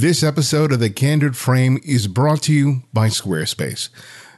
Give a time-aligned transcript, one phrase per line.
[0.00, 3.88] This episode of The Candid Frame is brought to you by Squarespace,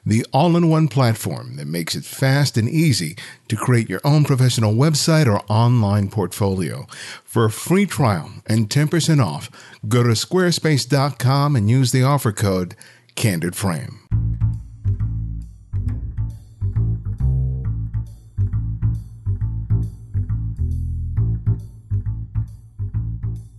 [0.07, 3.15] the all in one platform that makes it fast and easy
[3.49, 6.87] to create your own professional website or online portfolio.
[7.25, 9.51] For a free trial and 10% off,
[9.87, 12.75] go to squarespace.com and use the offer code
[13.15, 13.55] Candid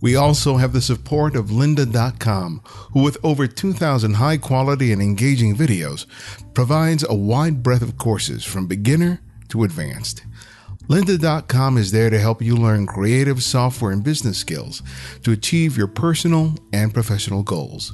[0.02, 2.60] We also have the support of lynda.com,
[2.92, 6.06] who with over 2,000 high quality and engaging videos
[6.52, 10.24] provides a wide breadth of courses from beginner to advanced.
[10.88, 14.82] Lynda.com is there to help you learn creative software and business skills
[15.22, 17.92] to achieve your personal and professional goals.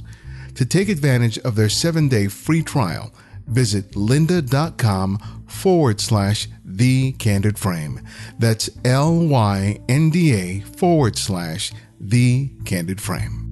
[0.55, 3.13] To take advantage of their seven day free trial,
[3.47, 8.01] visit lynda.com forward slash the candid frame.
[8.39, 11.71] That's L Y N D A forward slash
[12.01, 13.45] the Candid Frame.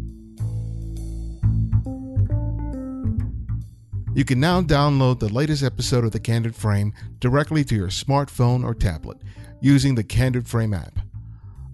[4.15, 8.65] You can now download the latest episode of The Candid Frame directly to your smartphone
[8.65, 9.19] or tablet
[9.61, 10.99] using the Candid Frame app.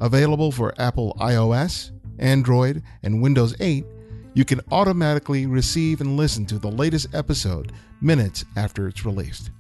[0.01, 3.85] Available for Apple iOS, Android, and Windows 8,
[4.35, 7.71] you can automatically receive and listen to the latest episode
[8.01, 9.51] minutes after it's released.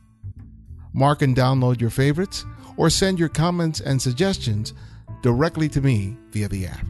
[0.92, 2.44] Mark and download your favorites
[2.76, 4.74] or send your comments and suggestions
[5.22, 6.86] directly to me via the app.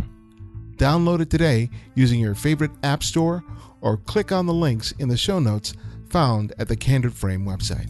[0.83, 3.44] Download it today using your favorite app store
[3.83, 5.74] or click on the links in the show notes
[6.11, 7.89] found at the Candid Frame website.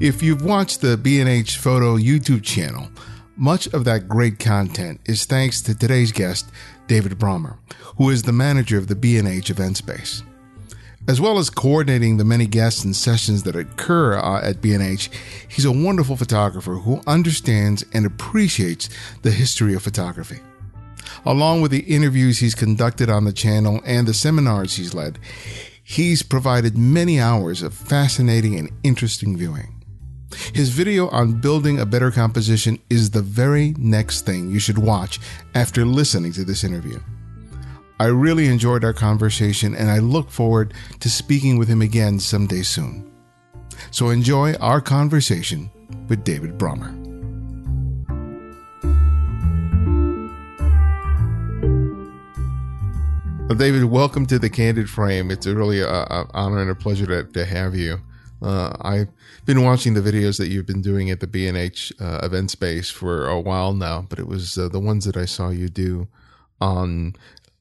[0.00, 2.88] If you've watched the B&H Photo YouTube channel,
[3.34, 6.52] much of that great content is thanks to today's guest,
[6.86, 7.58] David Brommer,
[7.96, 10.22] who is the manager of the B&H event space.
[11.08, 15.10] As well as coordinating the many guests and sessions that occur uh, at B&H,
[15.48, 18.88] he's a wonderful photographer who understands and appreciates
[19.22, 20.38] the history of photography.
[21.24, 25.18] Along with the interviews he's conducted on the channel and the seminars he's led,
[25.82, 29.80] he's provided many hours of fascinating and interesting viewing.
[30.54, 35.18] His video on building a better composition is the very next thing you should watch
[35.54, 36.98] after listening to this interview.
[37.98, 42.62] I really enjoyed our conversation and I look forward to speaking with him again someday
[42.62, 43.12] soon.
[43.90, 45.70] So enjoy our conversation
[46.08, 46.99] with David Brommer.
[53.50, 55.28] Well, David, welcome to the Candid Frame.
[55.28, 57.98] It's really uh, uh, honor and a pleasure to, to have you.
[58.40, 59.08] Uh, I've
[59.44, 63.26] been watching the videos that you've been doing at the B&H uh, event space for
[63.26, 66.06] a while now, but it was uh, the ones that I saw you do
[66.60, 67.16] on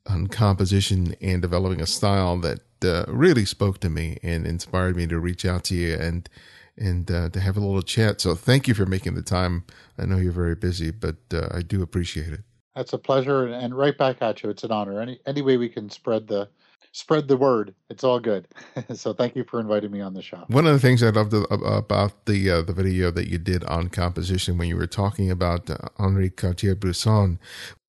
[0.05, 5.07] on composition and developing a style that uh, really spoke to me and inspired me
[5.07, 6.29] to reach out to you and
[6.77, 8.21] and uh, to have a little chat.
[8.21, 9.63] So thank you for making the time.
[9.97, 12.41] I know you're very busy, but I do appreciate it.
[12.79, 14.49] That's a pleasure, and right back at you.
[14.49, 15.01] It's an honor.
[15.01, 16.47] Any any way we can spread the
[16.93, 18.47] spread the word, it's all good.
[18.93, 20.45] so thank you for inviting me on the show.
[20.47, 23.89] One of the things I loved about the uh, the video that you did on
[23.89, 27.37] composition when you were talking about uh, Henri Cartier-Bresson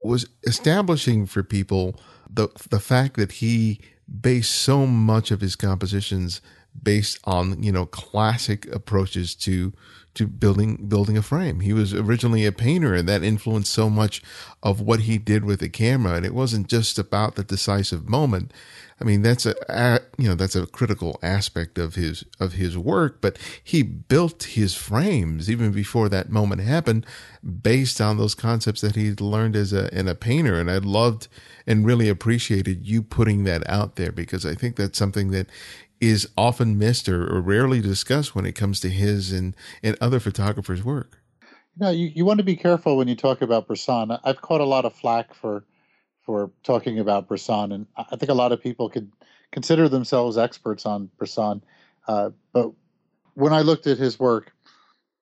[0.03, 1.95] was establishing for people
[2.29, 3.81] the the fact that he
[4.21, 6.41] based so much of his compositions
[6.83, 9.73] based on you know classic approaches to
[10.15, 11.61] to building building a frame.
[11.61, 14.23] He was originally a painter, and that influenced so much
[14.63, 16.15] of what he did with the camera.
[16.15, 18.53] And it wasn't just about the decisive moment.
[19.01, 22.77] I mean, that's a, a you know that's a critical aspect of his of his
[22.77, 23.21] work.
[23.21, 27.07] But he built his frames even before that moment happened,
[27.63, 30.59] based on those concepts that he learned as a in a painter.
[30.59, 31.29] And I loved
[31.67, 35.47] and really appreciated you putting that out there because I think that's something that
[36.01, 40.19] is often missed or, or, rarely discussed when it comes to his and, and other
[40.19, 41.19] photographers' work.
[41.77, 44.17] You know, you, you want to be careful when you talk about Bresson.
[44.25, 45.65] I've caught a lot of flack for
[46.25, 49.11] for talking about Bresson, and I think a lot of people could
[49.53, 51.63] consider themselves experts on Bresson.
[52.07, 52.73] Uh, but
[53.35, 54.53] when I looked at his work,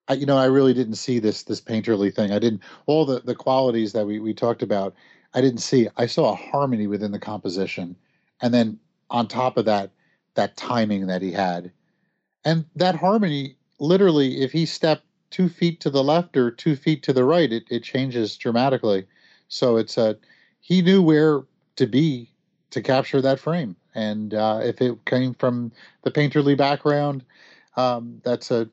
[0.09, 2.33] I, you know, I really didn't see this this painterly thing.
[2.33, 4.94] I didn't all the the qualities that we we talked about.
[5.34, 5.88] I didn't see.
[5.97, 7.97] I saw a harmony within the composition,
[8.41, 8.79] and then
[9.11, 9.91] on top of that,
[10.38, 11.73] that timing that he had.
[12.44, 17.02] And that harmony, literally, if he stepped two feet to the left or two feet
[17.02, 19.05] to the right, it, it changes dramatically.
[19.49, 20.17] So it's a,
[20.61, 21.43] he knew where
[21.75, 22.31] to be
[22.70, 23.75] to capture that frame.
[23.96, 25.73] And uh, if it came from
[26.05, 27.25] the painterly background,
[27.76, 28.70] um, that's a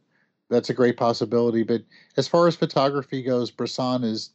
[0.51, 1.63] that's a great possibility.
[1.63, 1.81] But
[2.15, 4.29] as far as photography goes, Bresson is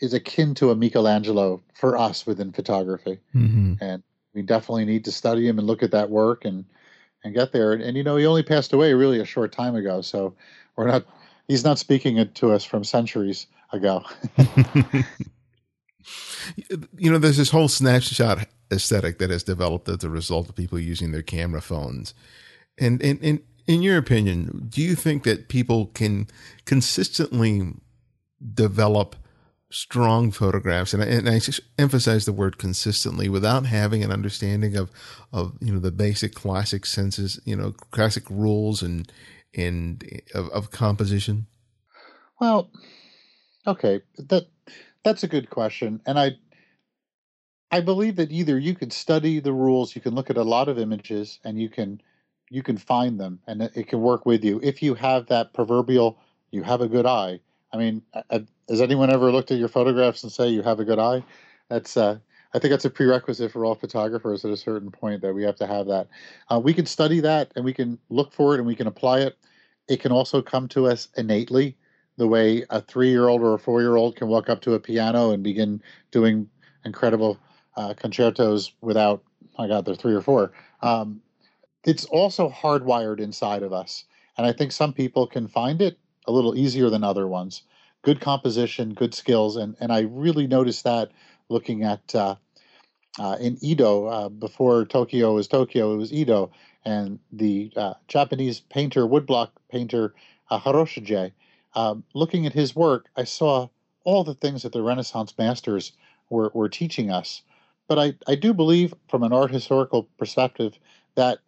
[0.00, 3.74] is akin to a Michelangelo for us within photography, mm-hmm.
[3.80, 4.02] and
[4.36, 6.64] we definitely need to study him and look at that work and
[7.24, 7.72] and get there.
[7.72, 10.34] And, and, you know, he only passed away really a short time ago, so
[10.76, 11.04] we're not.
[11.48, 14.04] He's not speaking it to us from centuries ago.
[16.96, 20.78] You know, there's this whole snapshot aesthetic that has developed as a result of people
[20.78, 22.14] using their camera phones.
[22.78, 26.28] And, and, and in your opinion, do you think that people can
[26.64, 27.74] consistently
[28.54, 29.16] develop
[29.76, 31.40] strong photographs, and I, and I
[31.78, 34.90] emphasize the word consistently, without having an understanding of,
[35.32, 39.12] of you know the basic classic senses, you know, classic rules and
[39.54, 41.46] and eh, of, of composition.
[42.40, 42.70] Well,
[43.66, 44.48] okay, that
[45.04, 46.36] that's a good question, and I
[47.70, 50.68] I believe that either you can study the rules, you can look at a lot
[50.68, 52.00] of images, and you can
[52.48, 55.52] you can find them, and it, it can work with you if you have that
[55.52, 56.18] proverbial
[56.50, 57.40] you have a good eye.
[57.72, 58.02] I mean,
[58.68, 61.22] has anyone ever looked at your photographs and say you have a good eye?
[61.68, 62.18] That's uh,
[62.54, 65.56] I think that's a prerequisite for all photographers at a certain point that we have
[65.56, 66.08] to have that.
[66.48, 69.20] Uh, we can study that and we can look for it and we can apply
[69.20, 69.36] it.
[69.88, 71.76] It can also come to us innately,
[72.16, 75.82] the way a three-year-old or a four-year-old can walk up to a piano and begin
[76.10, 76.48] doing
[76.84, 77.38] incredible
[77.76, 79.22] uh, concertos without,
[79.58, 80.52] I got there three or four.
[80.82, 81.20] Um,
[81.84, 84.04] it's also hardwired inside of us,
[84.38, 87.62] and I think some people can find it a little easier than other ones
[88.06, 91.10] good composition, good skills, and and I really noticed that
[91.48, 92.36] looking at uh,
[93.18, 96.52] uh, in Edo uh, before Tokyo was Tokyo, it was Edo,
[96.84, 100.14] and the uh, Japanese painter, woodblock painter
[100.50, 101.32] uh, Hiroshige.
[101.74, 103.68] Um, looking at his work, I saw
[104.04, 105.90] all the things that the Renaissance masters
[106.30, 107.42] were, were teaching us.
[107.88, 110.78] But I, I do believe, from an art historical perspective,
[111.16, 111.40] that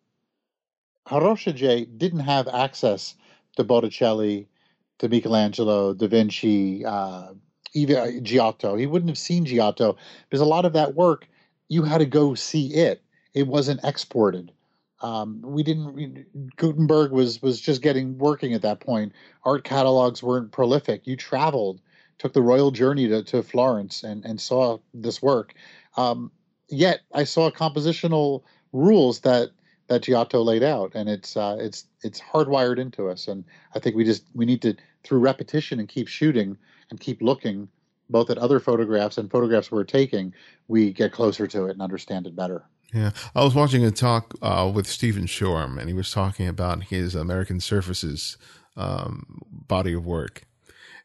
[1.07, 3.15] Hiroshige didn't have access
[3.57, 4.49] to Botticelli,
[4.99, 7.29] to Michelangelo, Da Vinci, uh,
[7.75, 8.77] even uh, Giotto.
[8.77, 9.97] He wouldn't have seen Giotto
[10.29, 11.29] because a lot of that work
[11.69, 13.03] you had to go see it.
[13.35, 14.53] It wasn't exported.
[15.01, 16.57] Um, we didn't.
[16.57, 19.13] Gutenberg was was just getting working at that point.
[19.45, 21.07] Art catalogs weren't prolific.
[21.07, 21.81] You traveled,
[22.19, 25.55] took the royal journey to, to Florence and and saw this work.
[25.97, 26.33] Um,
[26.69, 28.43] yet I saw compositional
[28.73, 29.51] rules that
[29.89, 33.29] that Giotto laid out, and it's uh, it's it's hardwired into us.
[33.29, 33.45] And
[33.75, 34.75] I think we just we need to
[35.05, 36.57] through repetition and keep shooting
[36.91, 37.69] and keep looking
[38.11, 40.33] both at other photographs and photographs we're taking,
[40.67, 42.65] we get closer to it and understand it better.
[42.93, 46.85] Yeah, I was watching a talk uh, with Stephen Shoreham, and he was talking about
[46.85, 48.39] his American Surfaces
[48.77, 50.45] um, body of work,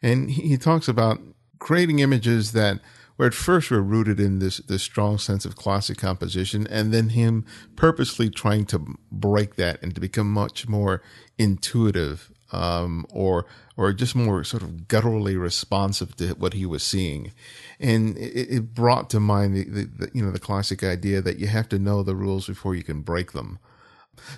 [0.01, 1.19] and he, he talks about
[1.59, 2.79] creating images that
[3.15, 7.09] where at first we're rooted in this this strong sense of classic composition, and then
[7.09, 7.45] him
[7.75, 11.01] purposely trying to break that and to become much more
[11.37, 13.45] intuitive um, or
[13.75, 17.33] or just more sort of gutturally responsive to what he was seeing,
[17.79, 21.39] and it, it brought to mind the, the, the, you know the classic idea that
[21.39, 23.59] you have to know the rules before you can break them,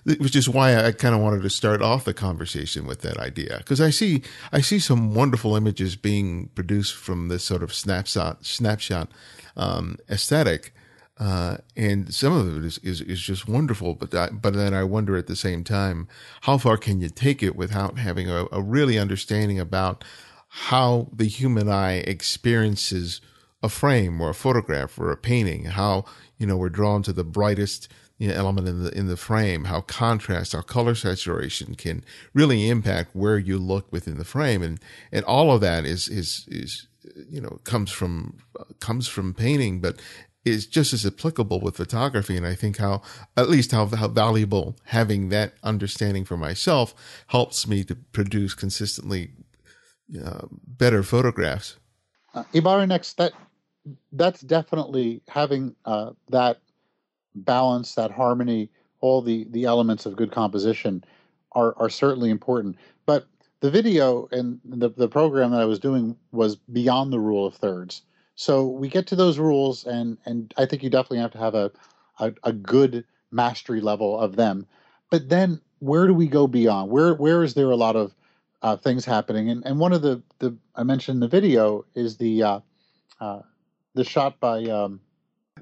[0.04, 3.58] which is why I kind of wanted to start off the conversation with that idea
[3.60, 8.46] because I see I see some wonderful images being produced from this sort of snapshot
[8.46, 9.10] snapshot
[9.56, 10.74] um, aesthetic
[11.18, 14.12] uh, and some of it is, is, is just wonderful, but
[14.42, 16.10] but then I wonder at the same time,
[16.42, 20.04] how far can you take it without having a, a really understanding about
[20.48, 23.22] how the human eye experiences
[23.64, 26.06] a frame or a photograph or a painting, how,
[26.38, 27.88] you know, we're drawn to the brightest,
[28.18, 32.04] you know, element in the in the frame, how contrast, how color saturation can
[32.34, 34.80] really impact where you look within the frame, and
[35.12, 36.88] and all of that is is is
[37.30, 38.38] you know comes from
[38.80, 40.00] comes from painting, but
[40.46, 42.38] is just as applicable with photography.
[42.38, 43.02] And I think how,
[43.36, 46.94] at least how, how valuable having that understanding for myself
[47.28, 49.32] helps me to produce consistently
[50.24, 51.78] uh, better photographs.
[52.36, 53.34] Uh, Ibarionex, that
[54.12, 56.60] that's definitely having uh, that
[57.36, 58.70] balance, that harmony,
[59.02, 61.04] all the the elements of good composition
[61.52, 62.78] are are certainly important.
[63.06, 63.28] But
[63.60, 67.56] the video and the the program that I was doing was beyond the rule of
[67.56, 68.02] thirds.
[68.36, 71.56] So we get to those rules, and and I think you definitely have to have
[71.56, 71.72] a
[72.20, 74.66] a, a good mastery level of them.
[75.10, 76.92] But then where do we go beyond?
[76.92, 78.16] Where where is there a lot of
[78.62, 79.50] uh, things happening?
[79.50, 82.60] And and one of the the I mentioned in the video is the uh,
[83.20, 83.40] uh,
[83.94, 85.00] the shot by um,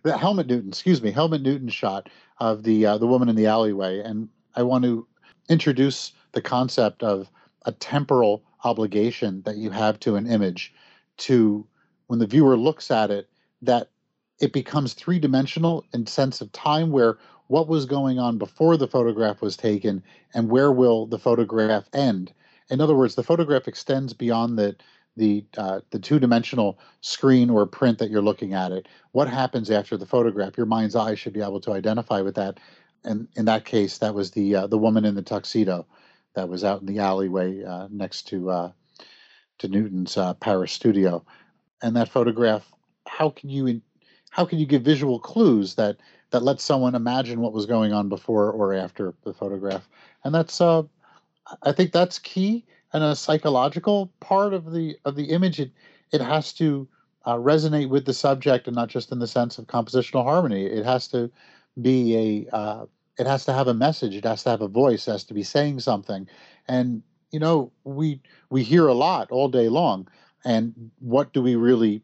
[0.03, 3.48] the Helmut Newton, excuse me, Helmut Newton shot of the uh, the woman in the
[3.48, 5.07] alleyway, and I want to
[5.50, 7.29] introduce the concept of
[7.65, 10.74] a temporal obligation that you have to an image
[11.17, 11.65] to
[12.07, 13.29] when the viewer looks at it
[13.62, 13.89] that
[14.39, 17.17] it becomes three dimensional in sense of time where
[17.48, 22.33] what was going on before the photograph was taken and where will the photograph end.
[22.69, 24.75] In other words the photograph extends beyond the
[25.15, 29.70] the uh, the two dimensional screen or print that you're looking at it what happens
[29.70, 32.60] after the photograph your mind's eye should be able to identify with that
[33.03, 35.86] and in that case that was the uh, the woman in the tuxedo
[36.36, 38.72] that was out in the alleyway uh, next to uh,
[39.60, 41.24] to Newton's uh, Paris studio
[41.82, 42.72] and that photograph
[43.08, 43.82] how can you
[44.32, 45.98] how can you give visual clues that
[46.32, 49.88] that lets someone imagine what was going on before or after the photograph?
[50.24, 50.82] And that's uh,
[51.62, 52.65] I think that's key.
[52.93, 55.71] And a psychological part of the of the image, it
[56.12, 56.88] it has to
[57.25, 60.65] uh, resonate with the subject, and not just in the sense of compositional harmony.
[60.65, 61.31] It has to
[61.81, 62.85] be a uh,
[63.17, 64.15] it has to have a message.
[64.15, 65.07] It has to have a voice.
[65.07, 66.27] It has to be saying something.
[66.67, 70.07] And you know, we we hear a lot all day long.
[70.45, 72.03] And what do we really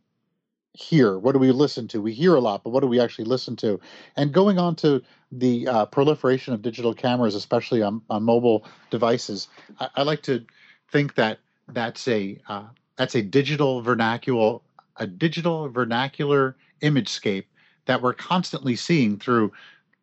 [0.73, 1.19] hear?
[1.19, 2.01] What do we listen to?
[2.01, 3.79] We hear a lot, but what do we actually listen to?
[4.15, 9.49] And going on to the uh, proliferation of digital cameras, especially on, on mobile devices,
[9.79, 10.45] I, I like to
[10.91, 12.65] think that that's a uh,
[12.95, 14.59] that's a digital vernacular
[14.97, 17.45] a digital vernacular imagescape
[17.85, 19.51] that we're constantly seeing through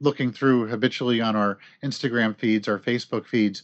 [0.00, 3.62] looking through habitually on our Instagram feeds, our Facebook feeds.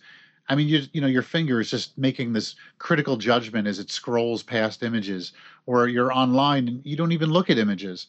[0.49, 3.91] I mean, you you know, your finger is just making this critical judgment as it
[3.91, 5.33] scrolls past images,
[5.67, 8.07] or you're online and you don't even look at images.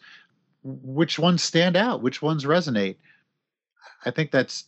[0.64, 2.02] Which ones stand out?
[2.02, 2.96] Which ones resonate?
[4.06, 4.66] I think that's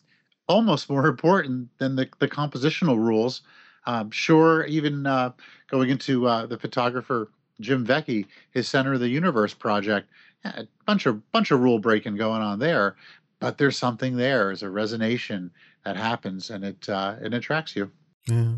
[0.48, 3.42] almost more important than the, the compositional rules.
[3.86, 5.32] Um, sure, even uh,
[5.68, 10.10] going into uh, the photographer Jim Vecchi, his Center of the Universe project,
[10.44, 12.96] a bunch of bunch of rule breaking going on there,
[13.40, 14.46] but there's something there.
[14.46, 15.50] There's a resonation
[15.84, 17.92] that happens, and it uh, it attracts you.
[18.28, 18.56] Yeah.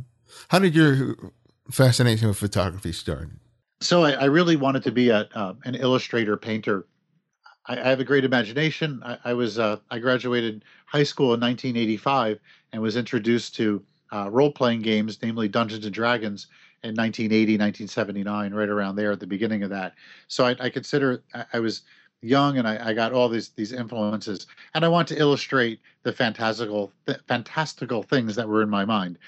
[0.49, 1.15] How did your
[1.71, 3.29] fascination with photography start?
[3.79, 6.87] So I, I really wanted to be a uh, an illustrator painter.
[7.65, 9.01] I, I, have a great imagination.
[9.05, 12.39] I, I was uh, I graduated high school in 1985
[12.71, 16.47] and was introduced to uh, role playing games, namely Dungeons and Dragons,
[16.83, 19.93] in 1980, 1979, right around there at the beginning of that.
[20.27, 21.81] So I, I consider I was
[22.21, 26.11] young and I, I, got all these these influences and I want to illustrate the
[26.11, 26.91] fantastical
[27.27, 29.19] fantastical things that were in my mind.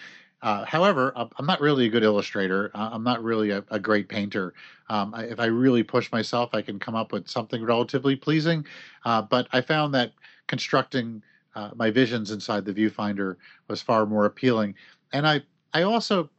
[0.41, 2.71] Uh, however, I'm not really a good illustrator.
[2.73, 4.53] I'm not really a, a great painter.
[4.87, 8.65] Um, I, if I really push myself, I can come up with something relatively pleasing.
[9.03, 10.13] Uh, but I found that
[10.47, 11.21] constructing
[11.55, 13.35] uh, my visions inside the viewfinder
[13.67, 14.75] was far more appealing.
[15.13, 15.41] And I,
[15.73, 16.29] I also,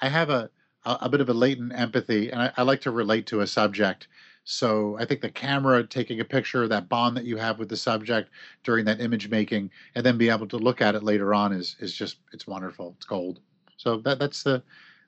[0.00, 0.50] I have a,
[0.84, 3.46] a, a bit of a latent empathy, and I, I like to relate to a
[3.46, 4.08] subject.
[4.44, 7.76] So I think the camera taking a picture, that bond that you have with the
[7.76, 8.30] subject
[8.62, 11.74] during that image making, and then be able to look at it later on is
[11.80, 12.94] is just it's wonderful.
[12.96, 13.40] It's gold.
[13.76, 14.62] So that that's the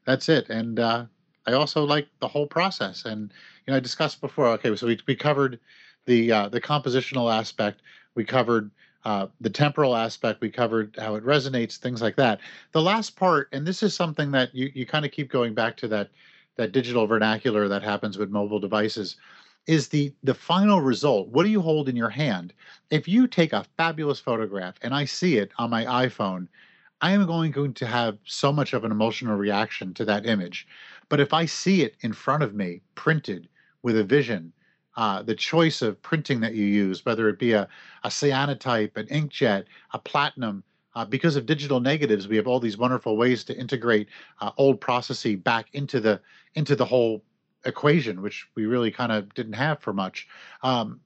[0.04, 0.48] that's it.
[0.50, 1.06] And uh,
[1.46, 3.04] I also like the whole process.
[3.04, 3.32] And
[3.64, 4.48] you know, I discussed before.
[4.48, 5.60] Okay, so we we covered
[6.06, 7.82] the uh, the compositional aspect.
[8.16, 8.72] We covered
[9.08, 10.42] uh, the temporal aspect.
[10.42, 12.40] We covered how it resonates, things like that.
[12.72, 15.78] The last part, and this is something that you you kind of keep going back
[15.78, 16.10] to that
[16.56, 19.16] that digital vernacular that happens with mobile devices
[19.66, 22.52] is the the final result what do you hold in your hand
[22.90, 26.48] if you take a fabulous photograph and i see it on my iphone
[27.00, 30.66] i am going to have so much of an emotional reaction to that image
[31.08, 33.48] but if i see it in front of me printed
[33.82, 34.52] with a vision
[34.98, 37.66] uh, the choice of printing that you use whether it be a,
[38.04, 39.64] a cyanotype an inkjet
[39.94, 40.62] a platinum
[40.98, 44.08] uh, because of digital negatives, we have all these wonderful ways to integrate
[44.40, 46.20] uh, old processing back into the
[46.56, 47.22] into the whole
[47.64, 50.26] equation, which we really kind of didn't have for much.
[50.64, 50.98] Um,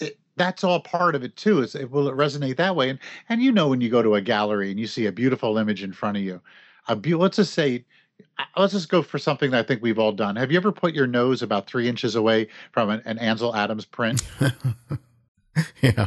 [0.00, 1.60] it, that's all part of it too.
[1.60, 2.90] Is it, will it resonate that way?
[2.90, 5.58] And and you know when you go to a gallery and you see a beautiful
[5.58, 6.40] image in front of you,
[6.86, 7.84] a be- let's just say
[8.56, 10.36] let's just go for something that I think we've all done.
[10.36, 13.84] Have you ever put your nose about three inches away from an, an Ansel Adams
[13.84, 14.22] print?
[15.82, 16.06] yeah.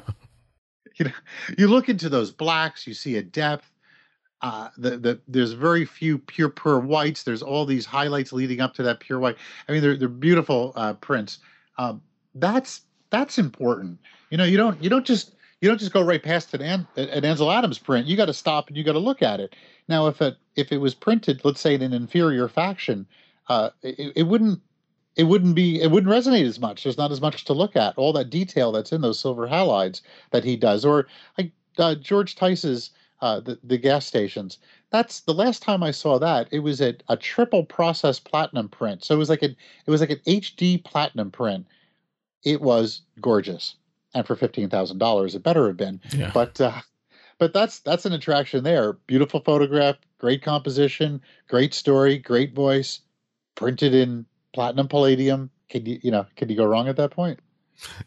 [0.95, 1.11] you know,
[1.57, 3.69] you look into those blacks, you see a depth.
[4.41, 7.23] Uh, the, the, there's very few pure pure whites.
[7.23, 9.37] There's all these highlights leading up to that pure white.
[9.69, 11.39] I mean, they're they're beautiful uh, prints.
[11.77, 12.01] Um,
[12.35, 13.99] that's that's important.
[14.31, 17.23] You know, you don't you don't just you don't just go right past an, an
[17.23, 18.05] Ansel Adams print.
[18.05, 19.55] You got to stop and you got to look at it.
[19.87, 23.07] Now, if it if it was printed, let's say in an inferior faction,
[23.49, 24.61] uh, it, it wouldn't
[25.15, 26.83] it wouldn't be it wouldn't resonate as much.
[26.83, 27.97] There's not as much to look at.
[27.97, 32.35] All that detail that's in those silver halides that he does, or like uh, George
[32.35, 34.57] Tice's uh, the the gas stations.
[34.89, 36.47] That's the last time I saw that.
[36.51, 39.03] It was a, a triple process platinum print.
[39.03, 41.67] So it was like an it was like an HD platinum print.
[42.43, 43.75] It was gorgeous,
[44.13, 46.01] and for fifteen thousand dollars, it better have been.
[46.11, 46.31] Yeah.
[46.33, 46.81] But uh,
[47.43, 48.93] but that's that's an attraction there.
[49.05, 53.01] Beautiful photograph, great composition, great story, great voice,
[53.55, 55.49] printed in platinum palladium.
[55.67, 57.41] Can you you know can you go wrong at that point?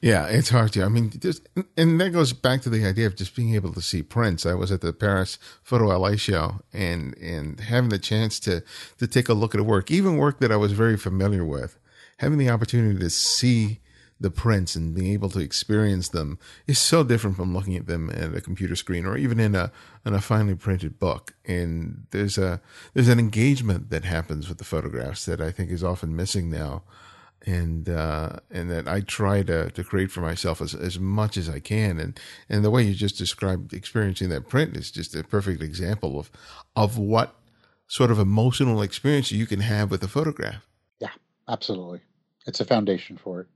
[0.00, 0.84] Yeah, it's hard to.
[0.84, 3.82] I mean, just, and that goes back to the idea of just being able to
[3.82, 4.46] see prints.
[4.46, 8.64] I was at the Paris Photo LA show and and having the chance to
[8.96, 11.78] to take a look at a work, even work that I was very familiar with,
[12.20, 13.80] having the opportunity to see
[14.18, 18.10] the prints and being able to experience them is so different from looking at them
[18.10, 19.70] at a computer screen or even in a
[20.04, 21.34] in a finely printed book.
[21.44, 22.60] And there's a
[22.94, 26.82] there's an engagement that happens with the photographs that I think is often missing now.
[27.46, 31.48] and uh, and that I try to, to create for myself as, as much as
[31.48, 31.98] I can.
[31.98, 32.18] And
[32.48, 36.30] and the way you just described experiencing that print is just a perfect example of
[36.74, 37.36] of what
[37.88, 40.66] sort of emotional experience you can have with a photograph.
[41.00, 41.12] Yeah,
[41.48, 42.00] absolutely.
[42.46, 43.46] It's a foundation for it.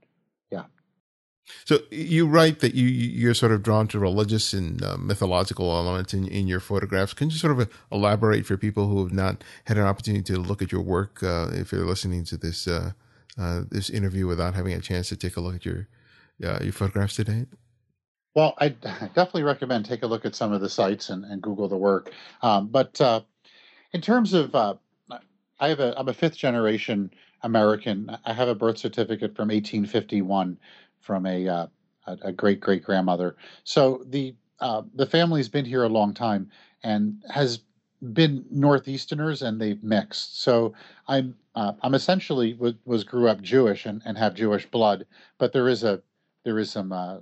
[1.65, 6.13] So you write that you you're sort of drawn to religious and uh, mythological elements
[6.13, 7.13] in, in your photographs.
[7.13, 10.61] Can you sort of elaborate for people who have not had an opportunity to look
[10.61, 12.91] at your work uh, if you're listening to this uh,
[13.37, 15.87] uh, this interview without having a chance to take a look at your
[16.43, 17.45] uh, your photographs today?
[18.35, 21.67] Well, I definitely recommend take a look at some of the sites and, and Google
[21.67, 22.11] the work.
[22.41, 23.21] Um, but uh,
[23.93, 24.75] in terms of, uh,
[25.59, 27.11] I have a I'm a fifth generation
[27.43, 28.17] American.
[28.25, 30.57] I have a birth certificate from 1851
[31.01, 31.67] from a uh,
[32.07, 33.35] a great great grandmother.
[33.63, 36.49] So the uh, the family's been here a long time
[36.83, 37.59] and has
[38.13, 40.41] been northeasterners and they've mixed.
[40.41, 40.73] So
[41.07, 45.05] I'm uh, I'm essentially was, was, grew up Jewish and, and have Jewish blood,
[45.37, 46.01] but there is a
[46.45, 47.17] there is some uh,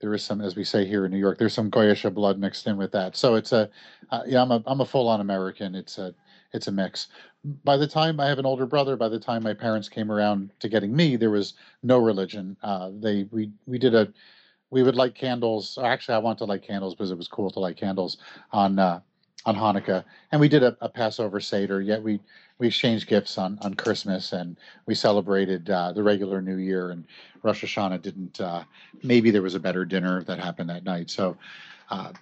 [0.00, 2.66] there is some as we say here in New York there's some Goyish blood mixed
[2.66, 3.16] in with that.
[3.16, 3.70] So it's a
[4.10, 5.74] uh, yeah I'm a I'm a full on American.
[5.74, 6.14] It's a
[6.52, 7.08] it's a mix.
[7.44, 10.50] By the time I have an older brother, by the time my parents came around
[10.60, 12.56] to getting me, there was no religion.
[12.62, 14.12] Uh, they we we did a
[14.70, 15.78] we would light candles.
[15.82, 18.16] Actually, I wanted to light candles because it was cool to light candles
[18.52, 19.00] on uh,
[19.46, 21.80] on Hanukkah, and we did a, a, Passover Seder.
[21.80, 22.18] Yet we
[22.58, 26.90] we exchanged gifts on on Christmas, and we celebrated uh, the regular New Year.
[26.90, 27.04] And
[27.42, 28.40] Rosh Hashanah didn't.
[28.40, 28.64] Uh,
[29.02, 31.10] maybe there was a better dinner that happened that night.
[31.10, 31.36] So
[31.90, 32.12] uh,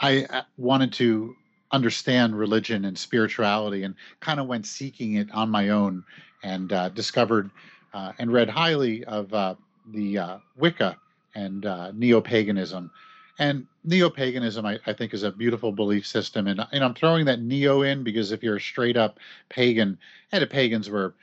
[0.00, 1.36] I uh, wanted to
[1.72, 6.04] understand religion and spirituality, and kind of went seeking it on my own,
[6.42, 7.50] and uh, discovered
[7.94, 10.96] uh, and read highly of the Wicca
[11.34, 12.90] and neo paganism
[13.38, 16.46] and neo paganism, I, I, think, is a beautiful belief system.
[16.46, 19.98] And, and I'm throwing that neo in because if you're a straight up pagan,
[20.30, 21.14] and the pagans were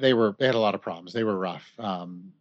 [0.00, 1.12] they were they had a lot of problems.
[1.12, 2.32] They were rough, um,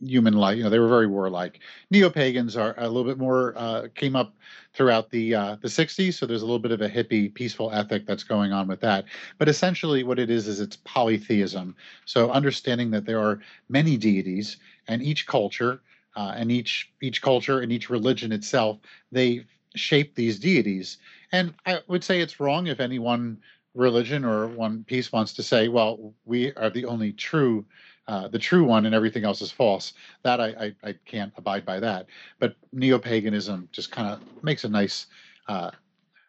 [0.00, 1.60] human like you know they were very warlike.
[1.90, 4.34] Neo pagans are a little bit more uh, came up
[4.74, 8.06] throughout the uh, the 60s, so there's a little bit of a hippie peaceful ethic
[8.06, 9.04] that's going on with that.
[9.38, 11.76] But essentially, what it is is it's polytheism.
[12.04, 14.56] So understanding that there are many deities
[14.88, 15.80] and each culture
[16.16, 18.78] uh, and each each culture and each religion itself
[19.12, 19.44] they
[19.74, 20.98] shape these deities.
[21.32, 23.38] And I would say it's wrong if any one
[23.78, 27.64] religion or one piece wants to say, well, we are the only true.
[28.08, 29.92] Uh, the true one and everything else is false.
[30.22, 32.06] That I, I, I can't abide by that.
[32.38, 35.06] But neo paganism just kind of makes a nice
[35.46, 35.70] uh,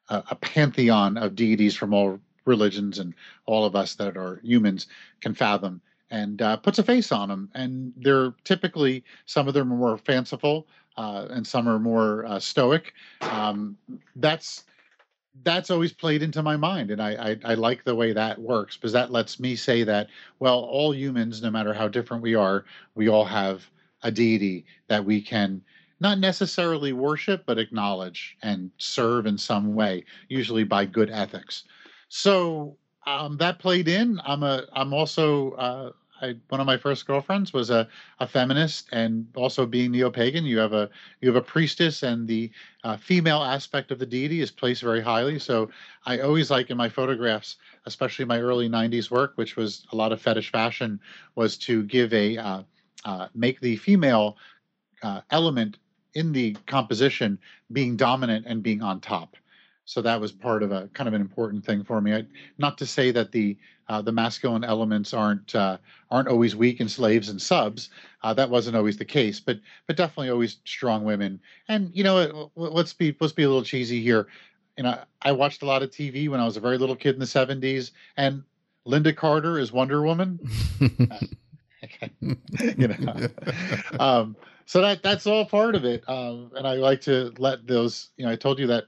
[0.10, 3.14] a pantheon of deities from all religions and
[3.46, 4.88] all of us that are humans
[5.22, 7.50] can fathom and uh, puts a face on them.
[7.54, 12.40] And they're typically some of them are more fanciful, uh, and some are more uh,
[12.40, 12.94] stoic.
[13.22, 13.78] Um,
[14.16, 14.64] that's
[15.43, 18.75] that's always played into my mind, and I, I I like the way that works
[18.78, 20.08] because that lets me say that
[20.39, 23.69] well, all humans, no matter how different we are, we all have
[24.04, 25.62] a deity that we can
[25.99, 31.63] not necessarily worship, but acknowledge and serve in some way, usually by good ethics.
[32.08, 34.19] So um, that played in.
[34.25, 37.88] I'm a I'm also uh, I, one of my first girlfriends was a,
[38.19, 40.89] a feminist and also being neo-pagan you have a
[41.21, 42.51] you have a priestess and the
[42.84, 45.39] uh, female aspect of the deity is placed very highly.
[45.39, 45.69] So
[46.05, 50.12] i always like in my photographs especially my early 90s work which was a lot
[50.12, 50.99] of fetish fashion
[51.36, 52.63] was to give a uh,
[53.05, 54.38] uh, make the female
[55.03, 55.77] uh, element
[56.13, 57.38] in the composition
[57.71, 59.36] being dominant and being on top
[59.89, 62.13] so that was part of a kind of an important thing for me.
[62.13, 62.23] I,
[62.60, 65.80] not to say that the uh, the masculine elements aren't uh,
[66.12, 67.89] aren't always weak and slaves and subs.
[68.21, 71.39] Uh, that wasn't always the case, but but definitely always strong women.
[71.67, 74.28] And you know, let's be let's be a little cheesy here.
[74.78, 77.15] You know, I watched a lot of TV when I was a very little kid
[77.15, 78.43] in the '70s, and
[78.86, 80.39] Lynda Carter is Wonder Woman.
[82.78, 83.28] you know,
[83.99, 84.36] um,
[84.67, 86.08] so that that's all part of it.
[86.08, 88.10] Um, and I like to let those.
[88.17, 88.84] You know, I told you that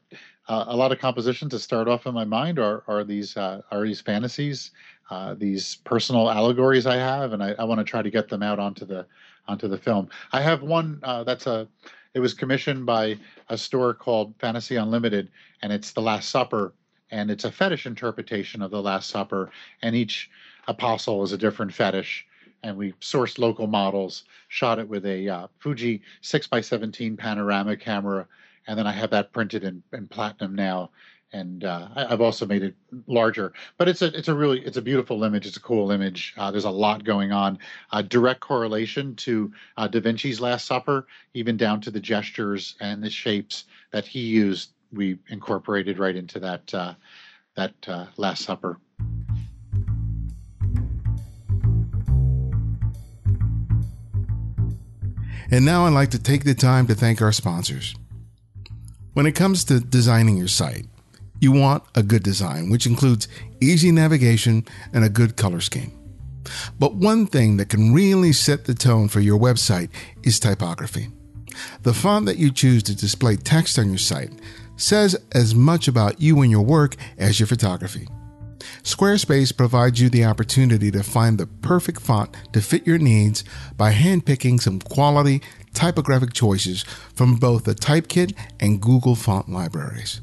[0.48, 3.62] uh, a lot of compositions to start off in my mind are are these uh,
[3.72, 4.72] are these fantasies,
[5.10, 8.44] uh, these personal allegories I have, and I, I want to try to get them
[8.44, 9.06] out onto the
[9.48, 10.10] onto the film.
[10.32, 11.68] I have one uh, that's a
[12.14, 13.18] it was commissioned by
[13.50, 15.30] a store called Fantasy Unlimited,
[15.62, 16.74] and it's The Last Supper,
[17.10, 19.50] and it's a fetish interpretation of The Last Supper,
[19.82, 20.30] and each
[20.68, 22.26] apostle is a different fetish.
[22.64, 28.28] And we sourced local models, shot it with a uh, Fuji 6x17 panorama camera,
[28.68, 30.92] and then I have that printed in, in platinum now.
[31.34, 32.76] And uh, I, have also made it
[33.08, 35.48] larger, but it's a it's a really it's a beautiful image.
[35.48, 36.34] It's a cool image.
[36.38, 37.58] Uh, there's a lot going on.
[37.90, 43.02] Uh, direct correlation to uh, Da Vinci's Last Supper, even down to the gestures and
[43.02, 44.72] the shapes that he used.
[44.92, 46.96] We incorporated right into that uh,
[47.56, 48.78] that uh, Last Supper.
[55.52, 57.94] And now I'd like to take the time to thank our sponsors.
[59.14, 60.86] When it comes to designing your site,
[61.42, 63.28] you want a good design, which includes
[63.60, 65.92] easy navigation and a good color scheme.
[66.80, 69.90] But one thing that can really set the tone for your website
[70.24, 71.10] is typography.
[71.82, 74.32] The font that you choose to display text on your site
[74.78, 78.08] says as much about you and your work as your photography.
[78.84, 83.44] Squarespace provides you the opportunity to find the perfect font to fit your needs
[83.76, 85.42] by handpicking some quality
[85.74, 90.22] typographic choices from both the Typekit and Google font libraries.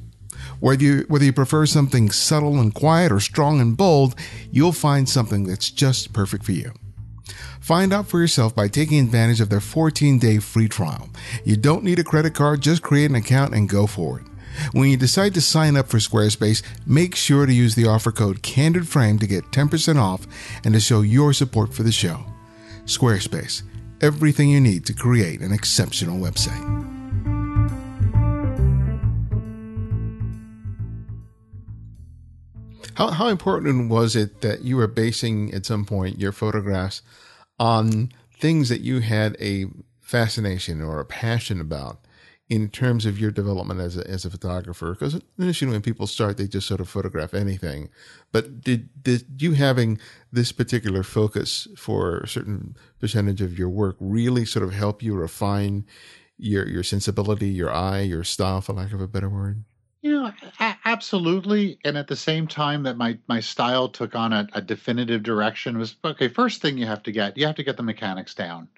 [0.60, 4.14] Whether you, whether you prefer something subtle and quiet or strong and bold,
[4.50, 6.72] you'll find something that's just perfect for you.
[7.60, 11.10] Find out for yourself by taking advantage of their 14 day free trial.
[11.44, 14.26] You don't need a credit card, just create an account and go for it.
[14.72, 18.42] When you decide to sign up for Squarespace, make sure to use the offer code
[18.42, 20.26] CandidFrame to get 10% off
[20.64, 22.24] and to show your support for the show.
[22.84, 23.62] Squarespace,
[24.00, 26.64] everything you need to create an exceptional website.
[32.94, 37.02] How, how important was it that you were basing at some point your photographs
[37.58, 39.66] on things that you had a
[40.00, 42.00] fascination or a passion about
[42.48, 44.92] in terms of your development as a, as a photographer?
[44.92, 47.90] Because initially, when people start, they just sort of photograph anything.
[48.32, 49.98] But did did you having
[50.32, 55.14] this particular focus for a certain percentage of your work really sort of help you
[55.14, 55.84] refine
[56.38, 59.64] your your sensibility, your eye, your style, for lack of a better word?
[60.00, 61.78] You know, a- absolutely.
[61.84, 65.76] And at the same time that my my style took on a, a definitive direction
[65.76, 66.28] was okay.
[66.28, 68.68] First thing you have to get, you have to get the mechanics down,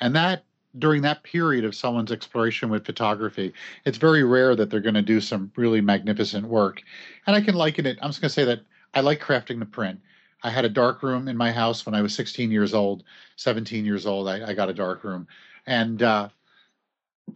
[0.00, 0.44] and that
[0.78, 3.52] during that period of someone's exploration with photography,
[3.84, 6.82] it's very rare that they're going to do some really magnificent work.
[7.26, 7.98] And I can liken it.
[8.02, 8.60] I'm just going to say that
[8.94, 10.00] I like crafting the print.
[10.42, 13.02] I had a dark room in my house when I was 16 years old,
[13.36, 14.28] 17 years old.
[14.28, 15.26] I, I got a dark room,
[15.66, 16.28] and uh,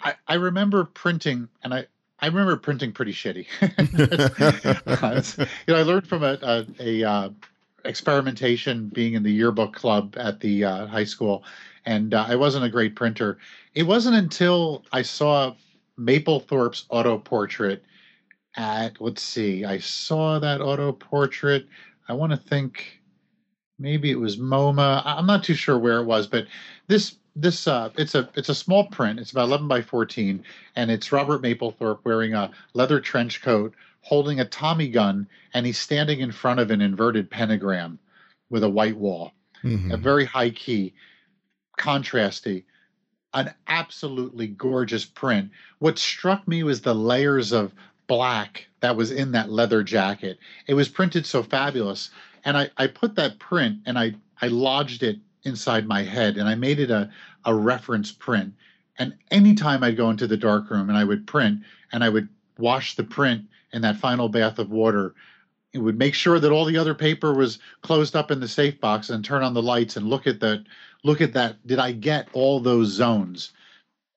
[0.00, 1.86] I, I remember printing, and I,
[2.20, 3.46] I remember printing pretty shitty.
[5.66, 7.30] you know, I learned from a, a, a uh,
[7.84, 11.44] experimentation being in the yearbook club at the uh, high school
[11.84, 13.38] and uh, I wasn't a great printer.
[13.74, 15.54] It wasn't until I saw
[15.98, 17.82] Mapplethorpe's auto portrait
[18.56, 21.66] at let's see, I saw that auto portrait.
[22.08, 23.00] I want to think
[23.78, 25.02] maybe it was MoMA.
[25.04, 26.46] I'm not too sure where it was, but
[26.86, 29.18] this this uh, it's a it's a small print.
[29.18, 30.44] It's about 11 by 14,
[30.76, 35.78] and it's Robert Mapplethorpe wearing a leather trench coat, holding a Tommy gun, and he's
[35.78, 37.98] standing in front of an inverted pentagram
[38.50, 39.32] with a white wall,
[39.64, 39.92] mm-hmm.
[39.92, 40.92] a very high key
[41.82, 42.64] contrasty,
[43.34, 45.50] an absolutely gorgeous print.
[45.80, 47.72] What struck me was the layers of
[48.06, 50.38] black that was in that leather jacket.
[50.66, 52.10] It was printed so fabulous.
[52.44, 56.48] And I, I put that print and I, I lodged it inside my head and
[56.48, 57.10] I made it a,
[57.44, 58.54] a reference print.
[58.98, 61.60] And anytime I'd go into the darkroom and I would print
[61.92, 65.14] and I would wash the print in that final bath of water,
[65.72, 68.78] it would make sure that all the other paper was closed up in the safe
[68.80, 70.62] box and turn on the lights and look at the
[71.02, 71.64] look at that.
[71.66, 73.52] Did I get all those zones?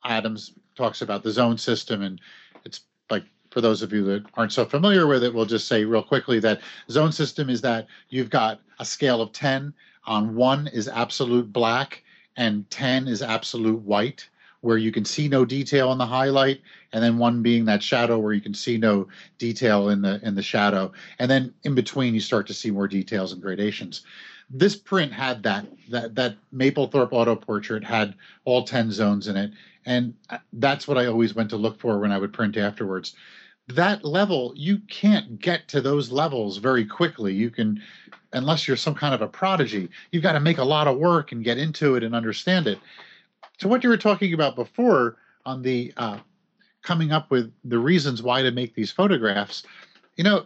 [0.03, 2.21] Adams talks about the zone system, and
[2.63, 5.83] it's like for those of you that aren't so familiar with it, we'll just say
[5.85, 9.73] real quickly that zone system is that you've got a scale of 10
[10.05, 12.03] on one is absolute black
[12.37, 14.29] and 10 is absolute white
[14.65, 16.59] where you can see no detail in the highlight
[16.91, 20.33] and then one being that shadow where you can see no detail in the in
[20.33, 20.91] the shadow.
[21.19, 24.01] And then in between you start to see more details and gradations.
[24.49, 29.51] This print had that that that Mapplethorpe auto portrait had all 10 zones in it.
[29.85, 30.15] And
[30.53, 33.15] that's what I always went to look for when I would print afterwards.
[33.67, 37.35] That level you can't get to those levels very quickly.
[37.35, 37.83] You can
[38.33, 41.31] unless you're some kind of a prodigy you've got to make a lot of work
[41.31, 42.79] and get into it and understand it
[43.59, 46.17] so what you were talking about before on the uh,
[46.81, 49.63] coming up with the reasons why to make these photographs
[50.15, 50.45] you know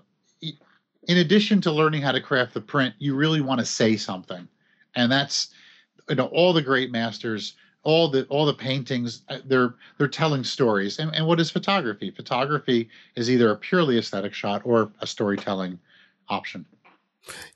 [1.09, 4.47] in addition to learning how to craft the print, you really want to say something,
[4.95, 5.49] and that's
[6.07, 10.43] you know all the great masters, all the all the paintings, uh, they're they're telling
[10.43, 10.99] stories.
[10.99, 12.11] And, and what is photography?
[12.11, 15.79] Photography is either a purely aesthetic shot or a storytelling
[16.29, 16.63] option.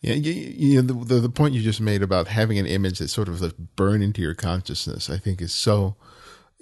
[0.02, 3.00] Yeah, you, you know the, the, the point you just made about having an image
[3.00, 5.96] that sort of like burn into your consciousness, I think, is so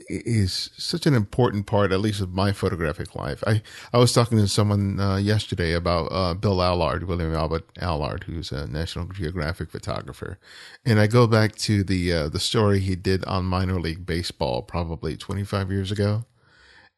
[0.10, 3.44] is such an important part, at least of my photographic life.
[3.46, 3.62] I,
[3.94, 8.52] I was talking to someone uh, yesterday about uh, Bill Allard, William Albert Allard, who's
[8.52, 10.38] a National Geographic photographer,
[10.86, 14.62] and I go back to the uh, the story he did on minor league baseball
[14.62, 16.26] probably 25 years ago,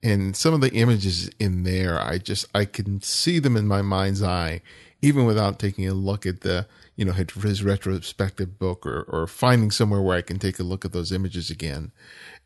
[0.01, 3.81] and some of the images in there, I just I can see them in my
[3.81, 4.61] mind's eye,
[5.03, 9.69] even without taking a look at the you know his retrospective book or or finding
[9.69, 11.91] somewhere where I can take a look at those images again.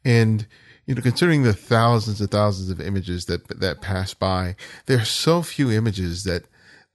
[0.03, 0.47] And
[0.87, 4.55] you know, considering the thousands and thousands of images that that pass by,
[4.87, 6.45] there are so few images that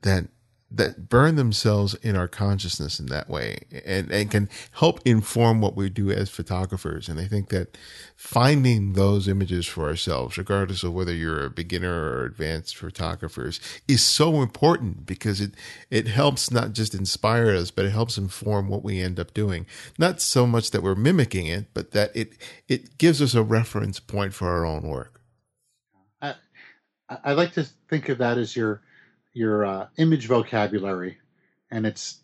[0.02, 0.24] that
[0.74, 5.76] that burn themselves in our consciousness in that way and, and can help inform what
[5.76, 7.08] we do as photographers.
[7.08, 7.76] And I think that
[8.16, 14.02] finding those images for ourselves, regardless of whether you're a beginner or advanced photographers, is
[14.02, 15.52] so important because it,
[15.90, 19.66] it helps not just inspire us, but it helps inform what we end up doing.
[19.98, 22.32] Not so much that we're mimicking it, but that it,
[22.68, 25.20] it gives us a reference point for our own work.
[26.22, 26.34] I,
[27.08, 28.80] I like to think of that as your,
[29.32, 31.18] your uh, image vocabulary,
[31.70, 32.20] and it's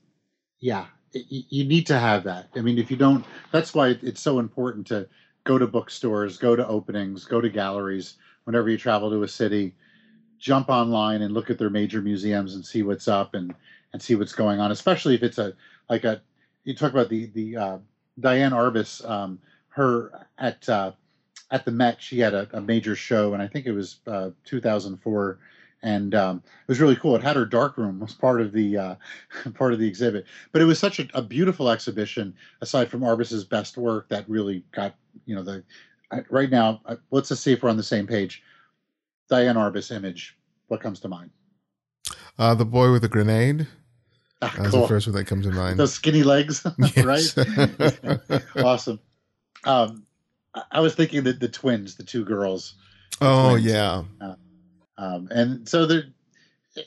[0.60, 2.48] yeah, it, you need to have that.
[2.56, 5.08] I mean, if you don't, that's why it's so important to
[5.44, 8.16] go to bookstores, go to openings, go to galleries.
[8.44, 9.74] Whenever you travel to a city,
[10.38, 13.54] jump online and look at their major museums and see what's up and
[13.92, 14.70] and see what's going on.
[14.70, 15.54] Especially if it's a
[15.88, 16.22] like a
[16.64, 17.78] you talk about the the uh,
[18.20, 20.92] Diane Arbus, um, her at uh,
[21.50, 24.30] at the Met, she had a, a, major show, and I think it was uh,
[24.44, 25.38] 2004
[25.82, 27.14] and um, it was really cool.
[27.16, 28.94] It had her dark room was part of the uh,
[29.54, 32.34] part of the exhibit, but it was such a, a, beautiful exhibition.
[32.60, 34.94] Aside from Arbus's best work, that really got
[35.26, 35.62] you know the
[36.30, 36.80] right now.
[36.86, 38.42] Uh, let's just see if we're on the same page.
[39.28, 40.36] Diane Arbus image.
[40.68, 41.30] What comes to mind?
[42.38, 43.66] Uh, the boy with the grenade.
[44.40, 44.82] Ah, That's cool.
[44.82, 45.78] the first one that comes to mind.
[45.78, 46.64] Those skinny legs,
[46.96, 47.34] right?
[48.56, 49.00] awesome.
[49.64, 50.04] Um,
[50.70, 52.74] I was thinking that the twins, the two girls.
[53.18, 53.66] The oh twins.
[53.66, 54.04] yeah.
[54.20, 54.34] Uh,
[54.98, 56.04] um, and so there,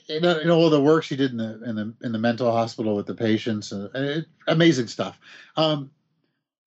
[0.06, 2.94] you know, all the work she did in the in the in the mental hospital
[2.94, 5.18] with the patients, and, and amazing stuff.
[5.56, 5.90] Um,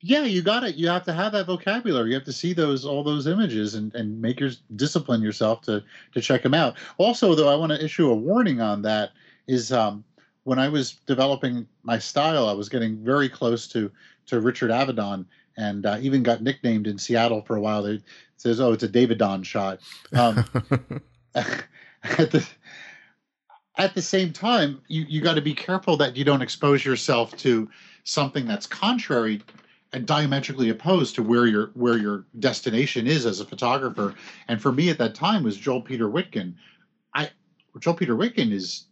[0.02, 0.76] yeah, you got it.
[0.76, 2.10] You have to have that vocabulary.
[2.10, 5.84] You have to see those all those images and and make your discipline yourself to
[6.14, 6.76] to check them out.
[6.98, 9.12] Also, though, I want to issue a warning on that.
[9.48, 10.04] Is um,
[10.44, 13.92] when I was developing my style, I was getting very close to
[14.28, 15.26] to Richard Avedon,
[15.58, 17.84] and uh, even got nicknamed in Seattle for a while.
[17.84, 18.02] They
[18.38, 19.80] says, "Oh, it's a David Don shot."
[20.14, 20.44] Um,
[22.04, 22.46] at the
[23.78, 27.36] at the same time, you, you got to be careful that you don't expose yourself
[27.38, 27.70] to
[28.06, 29.42] something that's contrary
[29.92, 34.16] and diametrically opposed to where your where your destination is as a photographer.
[34.48, 36.56] And for me at that time was Joel Peter Witkin.
[37.14, 37.30] I
[37.80, 38.86] Joel Peter Witkin is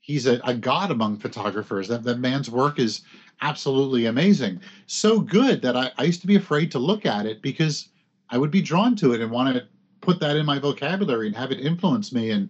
[0.00, 1.88] he's a, a god among photographers.
[1.88, 3.02] That that man's work is
[3.42, 4.60] absolutely amazing.
[4.86, 7.88] So good that I, I used to be afraid to look at it because
[8.28, 9.66] I would be drawn to it and want to
[10.00, 12.48] put that in my vocabulary and have it influence me and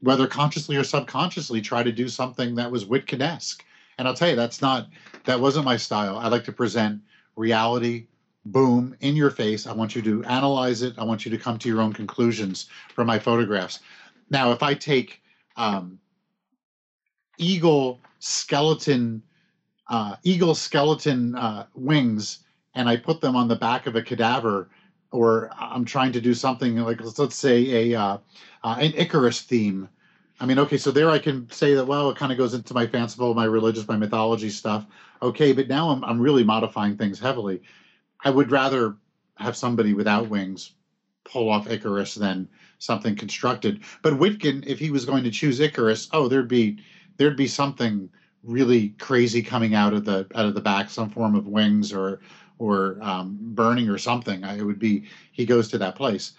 [0.00, 3.62] whether consciously or subconsciously try to do something that was Witkinesque.
[3.98, 4.88] And I'll tell you, that's not
[5.24, 6.18] that wasn't my style.
[6.18, 7.00] I like to present
[7.36, 8.06] reality,
[8.44, 9.66] boom, in your face.
[9.66, 10.94] I want you to analyze it.
[10.98, 13.80] I want you to come to your own conclusions from my photographs.
[14.30, 15.22] Now, if I take
[15.56, 15.98] um,
[17.38, 19.22] eagle skeleton,
[19.88, 22.40] uh, eagle skeleton uh, wings,
[22.74, 24.68] and I put them on the back of a cadaver
[25.12, 28.18] or I'm trying to do something like let's, let's say a uh,
[28.64, 29.88] uh, an Icarus theme.
[30.40, 32.74] I mean, okay, so there I can say that well, it kind of goes into
[32.74, 34.86] my fanciful, my religious, my mythology stuff.
[35.20, 37.62] Okay, but now I'm I'm really modifying things heavily.
[38.24, 38.96] I would rather
[39.36, 40.72] have somebody without wings
[41.24, 42.48] pull off Icarus than
[42.78, 43.82] something constructed.
[44.02, 46.78] But Witkin, if he was going to choose Icarus, oh, there'd be
[47.16, 48.08] there'd be something
[48.42, 52.20] really crazy coming out of the out of the back, some form of wings or
[52.58, 54.44] or um, burning or something.
[54.44, 56.32] It would be he goes to that place.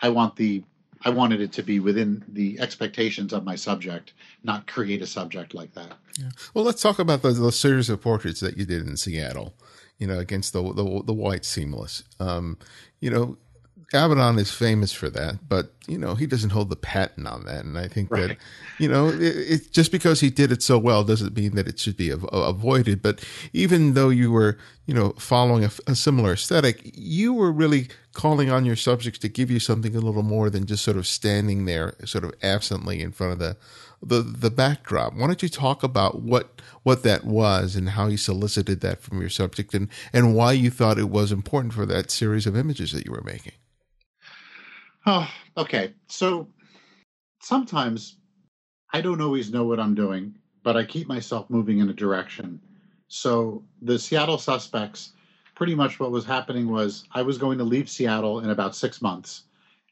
[0.00, 0.64] I want the
[1.04, 4.12] I wanted it to be within the expectations of my subject,
[4.44, 5.94] not create a subject like that.
[6.18, 6.30] Yeah.
[6.54, 9.54] Well, let's talk about the series of portraits that you did in Seattle.
[9.98, 12.02] You know, against the the, the white seamless.
[12.18, 12.58] Um,
[13.00, 13.36] you know,
[13.92, 17.64] Avedon is famous for that, but you know he doesn't hold the patent on that,
[17.64, 18.28] and I think right.
[18.28, 18.36] that
[18.78, 21.78] you know it, it, just because he did it so well doesn't mean that it
[21.78, 23.02] should be av- avoided.
[23.02, 27.88] But even though you were you know following a, a, similar aesthetic, you were really
[28.14, 31.06] calling on your subjects to give you something a little more than just sort of
[31.06, 33.56] standing there, sort of absently in front of the
[34.02, 35.14] the the backdrop.
[35.14, 39.20] Why don't you talk about what what that was and how you solicited that from
[39.20, 42.92] your subject, and and why you thought it was important for that series of images
[42.92, 43.52] that you were making?
[45.06, 45.94] Oh, okay.
[46.06, 46.48] So
[47.40, 48.16] sometimes
[48.92, 52.60] I don't always know what I'm doing, but I keep myself moving in a direction.
[53.08, 55.12] So the Seattle suspects,
[55.54, 59.02] pretty much what was happening was I was going to leave Seattle in about six
[59.02, 59.42] months.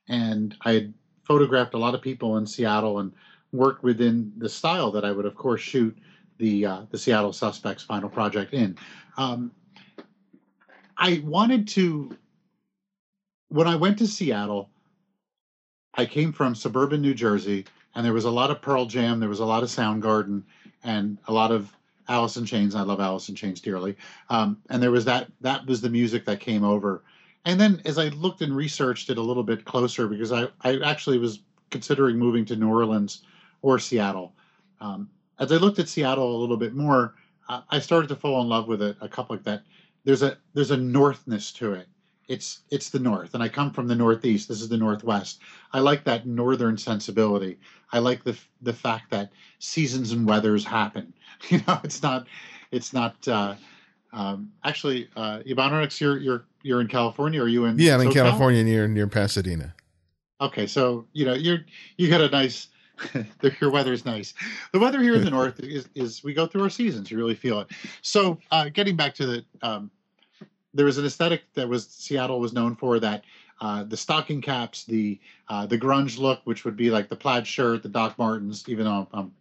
[0.09, 0.95] And I had
[1.25, 3.13] photographed a lot of people in Seattle and
[3.53, 5.97] worked within the style that I would, of course, shoot
[6.39, 8.77] the uh, the Seattle Suspects final project in.
[9.17, 9.53] Um,
[10.97, 12.17] I wanted to,
[13.49, 14.71] when I went to Seattle,
[15.95, 19.29] I came from suburban New Jersey, and there was a lot of Pearl Jam, there
[19.29, 20.43] was a lot of Soundgarden,
[20.85, 21.77] and a lot of
[22.09, 22.75] Alice in Chains.
[22.75, 23.97] I love Alice in Chains dearly.
[24.29, 27.03] Um, and there was that that was the music that came over,
[27.45, 30.79] and then as I looked and researched it a little bit closer, because I, I
[30.81, 33.23] actually was considering moving to New Orleans
[33.63, 34.35] or Seattle.
[34.81, 37.15] Um, as I looked at Seattle a little bit more,
[37.71, 38.97] I started to fall in love with it.
[39.01, 39.63] A couple like that.
[40.05, 41.89] There's a there's a northness to it.
[42.31, 44.49] It's it's the north, and I come from the northeast.
[44.49, 45.41] This is the northwest.
[45.73, 47.59] I like that northern sensibility.
[47.93, 51.13] I like the the fact that seasons and weathers happen.
[51.49, 52.27] You know, it's not
[52.71, 53.27] it's not.
[53.27, 53.55] Uh,
[54.13, 57.43] um, actually, uh, Ibarionex, you're you're you're in California.
[57.43, 57.79] Are you in?
[57.79, 59.75] Yeah, I'm in California near near Pasadena.
[60.41, 61.65] Okay, so you know you're
[61.97, 62.69] you got a nice.
[63.41, 64.35] The your weather's nice.
[64.75, 67.11] The weather here in the north is is we go through our seasons.
[67.11, 67.69] You really feel it.
[68.03, 69.91] So, uh, getting back to the, um,
[70.75, 73.25] there was an aesthetic that was Seattle was known for that.
[73.61, 77.47] Uh, the stocking caps, the uh, the grunge look, which would be like the plaid
[77.47, 78.65] shirt, the Doc Martens.
[78.69, 79.33] Even though I'm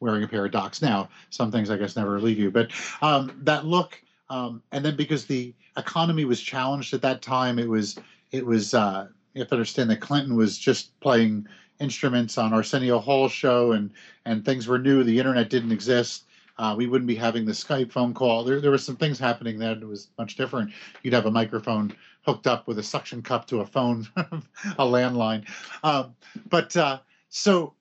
[0.00, 2.50] wearing a pair of Docs now, some things I guess never leave you.
[2.50, 7.58] But um, that look, um, and then because the economy was challenged at that time,
[7.58, 7.96] it was
[8.32, 11.46] it was uh, to understand that Clinton was just playing
[11.80, 13.92] instruments on Arsenio Hall show, and
[14.24, 15.04] and things were new.
[15.04, 16.24] The internet didn't exist.
[16.60, 18.44] Uh, we wouldn't be having the Skype phone call.
[18.44, 19.78] There, there was some things happening then.
[19.80, 20.70] It was much different.
[21.02, 21.90] You'd have a microphone
[22.26, 25.48] hooked up with a suction cup to a phone, a landline.
[25.82, 26.14] Um,
[26.50, 26.98] but uh,
[27.30, 27.72] so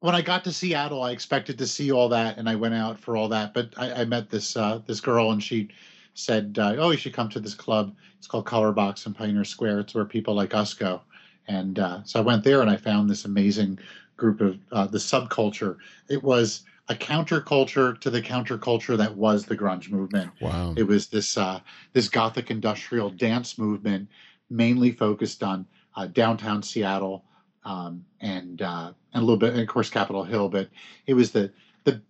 [0.00, 2.98] when I got to Seattle, I expected to see all that, and I went out
[2.98, 3.54] for all that.
[3.54, 5.70] But I, I met this uh, this girl, and she
[6.12, 7.96] said, uh, "Oh, you should come to this club.
[8.18, 9.80] It's called Color Box in Pioneer Square.
[9.80, 11.00] It's where people like us go."
[11.48, 13.78] And uh, so I went there, and I found this amazing
[14.18, 15.78] group of uh, the subculture.
[16.10, 20.30] It was a counterculture to the counterculture that was the grunge movement.
[20.40, 20.74] Wow!
[20.76, 21.60] It was this uh,
[21.92, 24.08] this gothic industrial dance movement,
[24.50, 27.24] mainly focused on uh, downtown Seattle
[27.64, 30.48] um, and uh, and a little bit, and of course, Capitol Hill.
[30.48, 30.68] But
[31.06, 31.52] it was the
[31.84, 32.00] the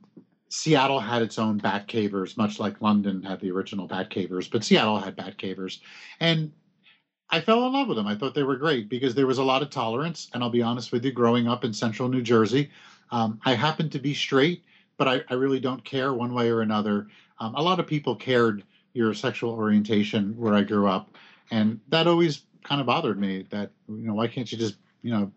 [0.49, 5.17] Seattle had its own Batcavers, much like London had the original Batcavers, but Seattle had
[5.17, 5.79] Batcavers,
[6.21, 6.53] and
[7.31, 8.07] I fell in love with them.
[8.07, 10.31] I thought they were great because there was a lot of tolerance.
[10.33, 12.71] And I'll be honest with you, growing up in central New Jersey,
[13.11, 14.64] um, I happen to be straight,
[14.97, 17.07] but I, I, really don't care one way or another.
[17.38, 18.64] Um, a lot of people cared
[18.95, 21.16] your sexual orientation where I grew up,
[21.51, 23.47] and that always kind of bothered me.
[23.51, 25.31] That you know, why can't you just you know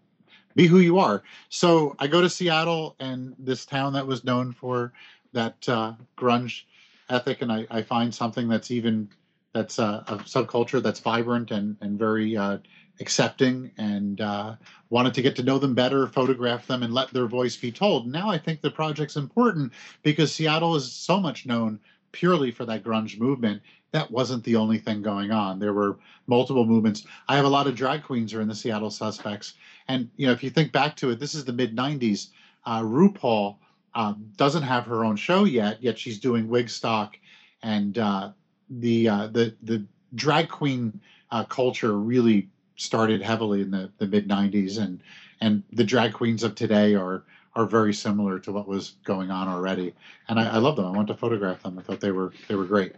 [0.55, 1.23] be who you are.
[1.49, 4.93] So I go to Seattle and this town that was known for
[5.33, 6.63] that uh, grunge
[7.09, 9.09] ethic, and I, I, find something that's even
[9.53, 12.57] that's a, a subculture that's vibrant and and very uh,
[12.99, 14.55] accepting, and uh,
[14.89, 18.07] wanted to get to know them better, photograph them, and let their voice be told.
[18.07, 21.79] Now I think the project's important because Seattle is so much known
[22.11, 25.59] purely for that grunge movement that wasn't the only thing going on.
[25.59, 27.05] There were multiple movements.
[27.27, 29.53] I have a lot of drag queens are in the Seattle Suspects,
[29.87, 32.29] and you know if you think back to it, this is the mid '90s.
[32.65, 33.57] Uh, RuPaul
[33.95, 37.15] um, doesn't have her own show yet, yet she's doing Wigstock,
[37.63, 38.31] and uh,
[38.69, 39.85] the uh, the the
[40.15, 40.99] drag queen
[41.31, 45.01] uh, culture really started heavily in the, the mid '90s, and
[45.41, 47.23] and the drag queens of today are
[47.55, 49.93] are very similar to what was going on already.
[50.27, 50.85] And I, I love them.
[50.85, 51.77] I want to photograph them.
[51.77, 52.93] I thought they were they were great.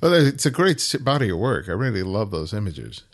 [0.00, 1.68] Well, it's a great body of work.
[1.68, 3.04] I really love those images.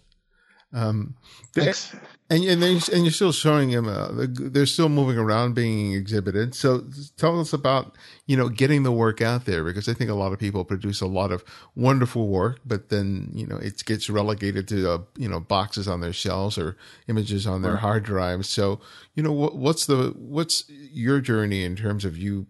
[0.72, 1.14] Um,
[1.52, 1.94] Thanks.
[2.30, 3.86] And and, and you're still showing them.
[3.86, 6.54] Uh, they're still moving around, being exhibited.
[6.54, 6.84] So
[7.18, 7.94] tell us about
[8.26, 11.02] you know getting the work out there because I think a lot of people produce
[11.02, 15.28] a lot of wonderful work, but then you know it gets relegated to uh, you
[15.28, 17.80] know boxes on their shelves or images on their right.
[17.80, 18.48] hard drives.
[18.48, 18.80] So
[19.14, 22.46] you know what, what's the what's your journey in terms of you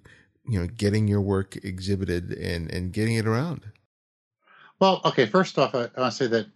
[0.46, 3.62] you know getting your work exhibited and and getting it around.
[4.78, 5.26] Well, okay.
[5.26, 6.46] First off, I, I want to say that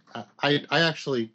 [0.41, 1.31] I I actually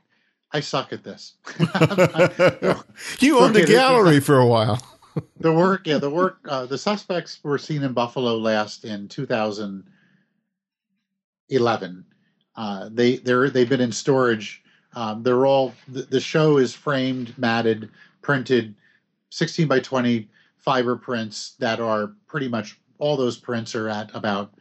[0.52, 1.34] I suck at this.
[3.20, 4.82] you owned a gallery for a while.
[5.40, 6.38] the work, yeah, the work.
[6.48, 12.04] Uh, the suspects were seen in Buffalo last in 2011.
[12.54, 14.62] Uh, they they're they've been in storage.
[14.94, 17.88] Um, they're all the, the, show is framed, matted,
[18.20, 18.74] printed,
[19.30, 24.52] 16 by 20 fiber prints that are pretty much all those prints are at about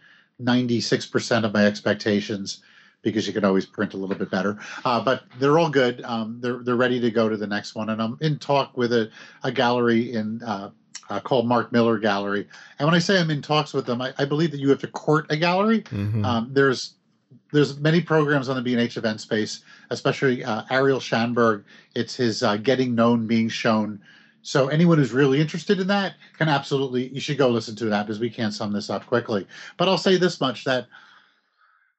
[0.41, 2.61] 96% of my expectations
[3.02, 4.58] because you can always print a little bit better.
[4.86, 6.04] Uh, but they're all good.
[6.04, 8.93] Um, they're they're ready to go to the next one, and I'm in talk with
[8.93, 9.10] a,
[9.43, 10.41] a gallery in.
[10.43, 10.72] Uh,
[11.10, 12.47] uh, called Mark Miller Gallery,
[12.80, 14.80] and when I say I'm in talks with them, I, I believe that you have
[14.80, 15.82] to court a gallery.
[15.82, 16.24] Mm-hmm.
[16.24, 16.93] Um, there's
[17.52, 21.64] there's many programs on the B&H event space, especially uh, Ariel Shanberg.
[21.95, 23.99] It's his uh, Getting Known Being Shown.
[24.41, 28.08] So anyone who's really interested in that can absolutely you should go listen to that
[28.08, 29.45] because we can't sum this up quickly.
[29.78, 30.88] But I'll say this much that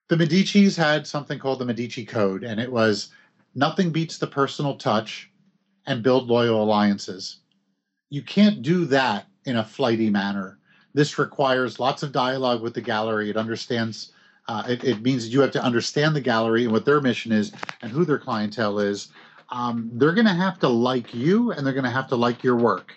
[0.08, 3.10] the Medicis had something called the Medici Code, and it was
[3.54, 5.30] nothing beats the personal touch
[5.86, 7.38] and build loyal alliances.
[8.10, 10.58] You can't do that in a flighty manner.
[10.94, 13.30] This requires lots of dialogue with the gallery.
[13.30, 14.12] It understands
[14.48, 17.52] Uh, it, it, means you have to understand the gallery and what their mission is
[17.80, 19.08] and who their clientele is.
[19.50, 22.42] Um, they're going to have to like you and they're going to have to like
[22.42, 22.92] your work.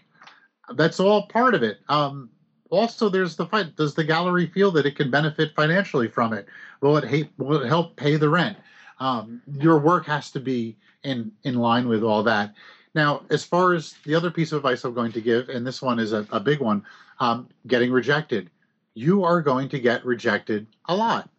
[0.73, 1.77] That's all part of it.
[1.87, 2.31] Um,
[2.69, 3.75] also, there's the fight.
[3.75, 6.47] Does the gallery feel that it can benefit financially from it?
[6.81, 8.57] Will it, will it help pay the rent?
[8.99, 12.53] Um, your work has to be in in line with all that.
[12.93, 15.81] Now, as far as the other piece of advice I'm going to give, and this
[15.81, 16.83] one is a, a big one,
[17.19, 18.49] um, getting rejected.
[18.93, 21.29] You are going to get rejected a lot,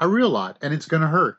[0.00, 1.38] a real lot, and it's going to hurt.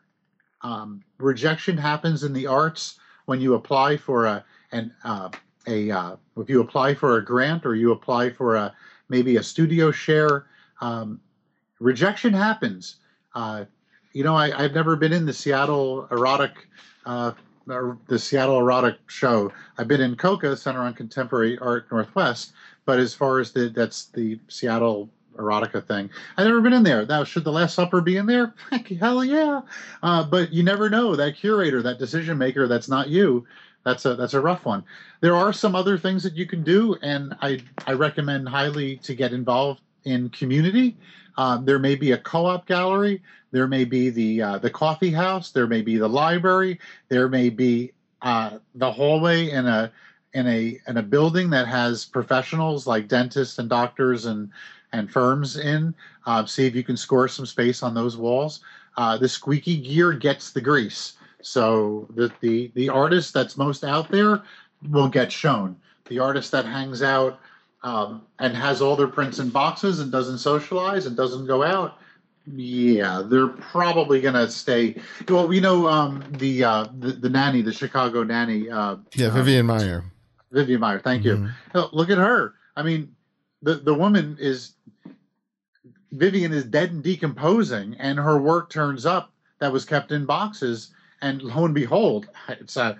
[0.61, 5.29] Um, rejection happens in the arts when you apply for a an uh,
[5.67, 8.73] a uh, if you apply for a grant or you apply for a
[9.09, 10.45] maybe a studio share.
[10.81, 11.19] Um,
[11.79, 12.97] rejection happens.
[13.35, 13.65] Uh,
[14.13, 16.51] you know, I, have never been in the Seattle erotic,
[17.05, 17.31] uh,
[17.65, 19.51] the Seattle erotic show.
[19.77, 22.53] I've been in COCA, Center on Contemporary Art Northwest,
[22.85, 27.05] but as far as the that's the Seattle erotica thing, I've never been in there.
[27.07, 28.53] Now, should the Last Supper be in there?
[28.99, 29.61] Hell yeah!
[30.03, 33.47] Uh, but you never know that curator, that decision maker, that's not you.
[33.85, 34.83] That's a that's a rough one.
[35.21, 39.13] There are some other things that you can do, and I I recommend highly to
[39.13, 40.97] get involved in community.
[41.37, 43.21] Uh, there may be a co-op gallery.
[43.51, 45.51] There may be the uh, the coffee house.
[45.51, 46.79] There may be the library.
[47.09, 49.91] There may be uh, the hallway in a
[50.33, 54.49] in a in a building that has professionals like dentists and doctors and
[54.93, 55.93] and firms in.
[56.25, 58.61] Uh, see if you can score some space on those walls.
[58.95, 61.13] Uh, the squeaky gear gets the grease.
[61.43, 64.41] So the, the the artist that's most out there
[64.89, 65.77] will get shown.
[66.05, 67.39] The artist that hangs out
[67.83, 71.99] um, and has all their prints in boxes and doesn't socialize and doesn't go out,
[72.55, 75.01] yeah, they're probably gonna stay.
[75.27, 78.69] Well, you know, um, the, uh, the the nanny, the Chicago nanny.
[78.69, 80.03] Uh, yeah, Vivian uh, Maier.
[80.51, 81.47] Vivian Maier, thank mm-hmm.
[81.75, 81.89] you.
[81.93, 82.53] Look at her.
[82.75, 83.15] I mean,
[83.61, 84.73] the the woman is
[86.11, 90.91] Vivian is dead and decomposing, and her work turns up that was kept in boxes
[91.23, 92.97] and lo and behold, it's a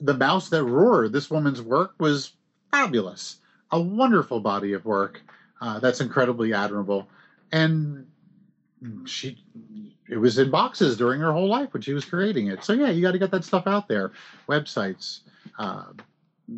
[0.00, 1.12] the mouse that roared.
[1.12, 2.32] This woman's work was
[2.70, 3.38] fabulous,
[3.70, 5.22] a wonderful body of work
[5.60, 7.08] uh, that's incredibly admirable,
[7.50, 8.06] and
[9.06, 9.38] she
[10.08, 12.62] it was in boxes during her whole life when she was creating it.
[12.62, 14.12] So yeah, you got to get that stuff out there.
[14.48, 15.20] Websites,
[15.58, 15.84] uh,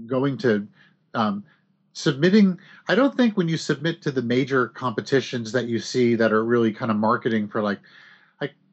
[0.06, 0.66] going to
[1.14, 1.44] um,
[1.92, 2.58] submitting.
[2.88, 6.44] I don't think when you submit to the major competitions that you see that are
[6.44, 7.78] really kind of marketing for like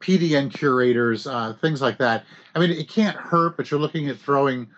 [0.02, 2.24] PDN curators, uh, things like that.
[2.54, 4.68] I mean, it can't hurt, but you're looking at throwing,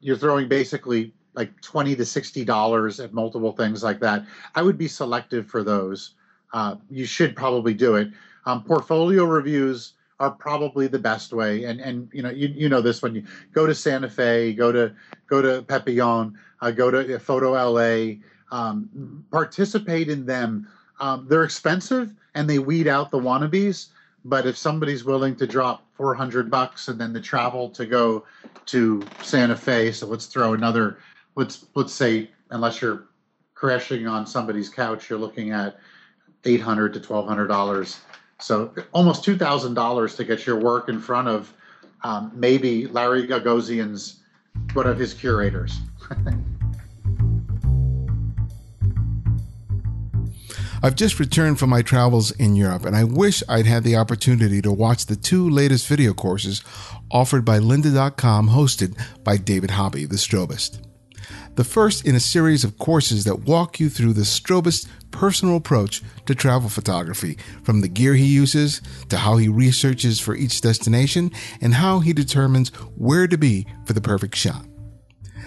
[0.00, 4.24] you're throwing basically like twenty to sixty dollars at multiple things like that.
[4.54, 6.14] I would be selective for those.
[6.52, 8.08] Uh, you should probably do it.
[8.46, 12.80] Um, portfolio reviews are probably the best way, and and you know you you know
[12.80, 14.94] this when you go to Santa Fe, go to
[15.26, 18.16] go to Papillon, uh, go to Photo LA,
[18.52, 20.68] um, participate in them.
[21.00, 23.88] Um, they're expensive and they weed out the wannabes
[24.24, 28.24] but if somebody's willing to drop 400 bucks and then the travel to go
[28.66, 30.98] to Santa Fe, so let's throw another,
[31.34, 33.04] let's let's say unless you're
[33.54, 35.78] crashing on somebody's couch, you're looking at
[36.44, 38.00] 800 to 1200 dollars.
[38.40, 41.52] So almost two thousand dollars to get your work in front of
[42.02, 44.20] um, maybe Larry Gagosian's
[44.72, 45.78] one of his curators.
[50.84, 54.60] I've just returned from my travels in Europe and I wish I'd had the opportunity
[54.60, 56.62] to watch the two latest video courses
[57.10, 60.84] offered by lynda.com hosted by David Hobby, the strobist.
[61.54, 66.02] The first in a series of courses that walk you through the strobist's personal approach
[66.26, 71.30] to travel photography, from the gear he uses to how he researches for each destination
[71.62, 72.68] and how he determines
[72.98, 74.66] where to be for the perfect shot.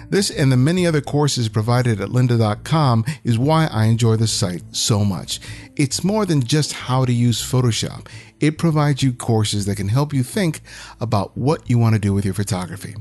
[0.09, 4.63] This and the many other courses provided at lynda.com is why I enjoy the site
[4.71, 5.41] so much.
[5.75, 8.07] It's more than just how to use Photoshop.
[8.39, 10.61] It provides you courses that can help you think
[11.01, 12.95] about what you want to do with your photography.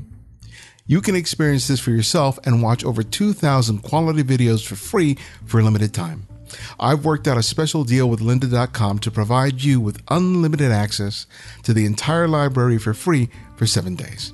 [0.85, 5.59] You can experience this for yourself and watch over 2,000 quality videos for free for
[5.59, 6.27] a limited time.
[6.79, 11.25] I've worked out a special deal with lynda.com to provide you with unlimited access
[11.63, 14.33] to the entire library for free for seven days.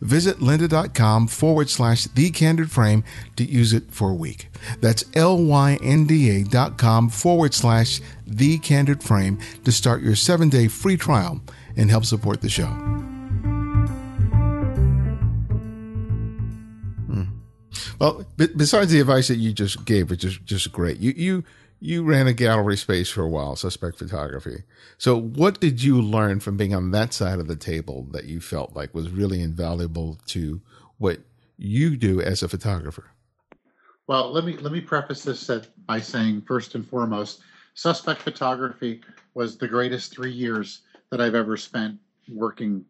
[0.00, 3.04] Visit lynda.com forward slash the candid frame
[3.36, 4.48] to use it for a week.
[4.80, 10.96] That's L-Y-N-D-A dot com forward slash the candid frame to start your seven day free
[10.96, 11.40] trial
[11.76, 12.66] and help support the show.
[17.06, 17.24] Hmm.
[17.98, 21.44] Well, besides the advice that you just gave, which is just great, you you
[21.86, 24.64] you ran a gallery space for a while, suspect photography.
[24.98, 28.40] So, what did you learn from being on that side of the table that you
[28.40, 30.60] felt like was really invaluable to
[30.98, 31.20] what
[31.56, 33.10] you do as a photographer?
[34.06, 37.40] Well, let me let me preface this uh, by saying first and foremost,
[37.74, 39.00] suspect photography
[39.34, 42.84] was the greatest three years that I've ever spent working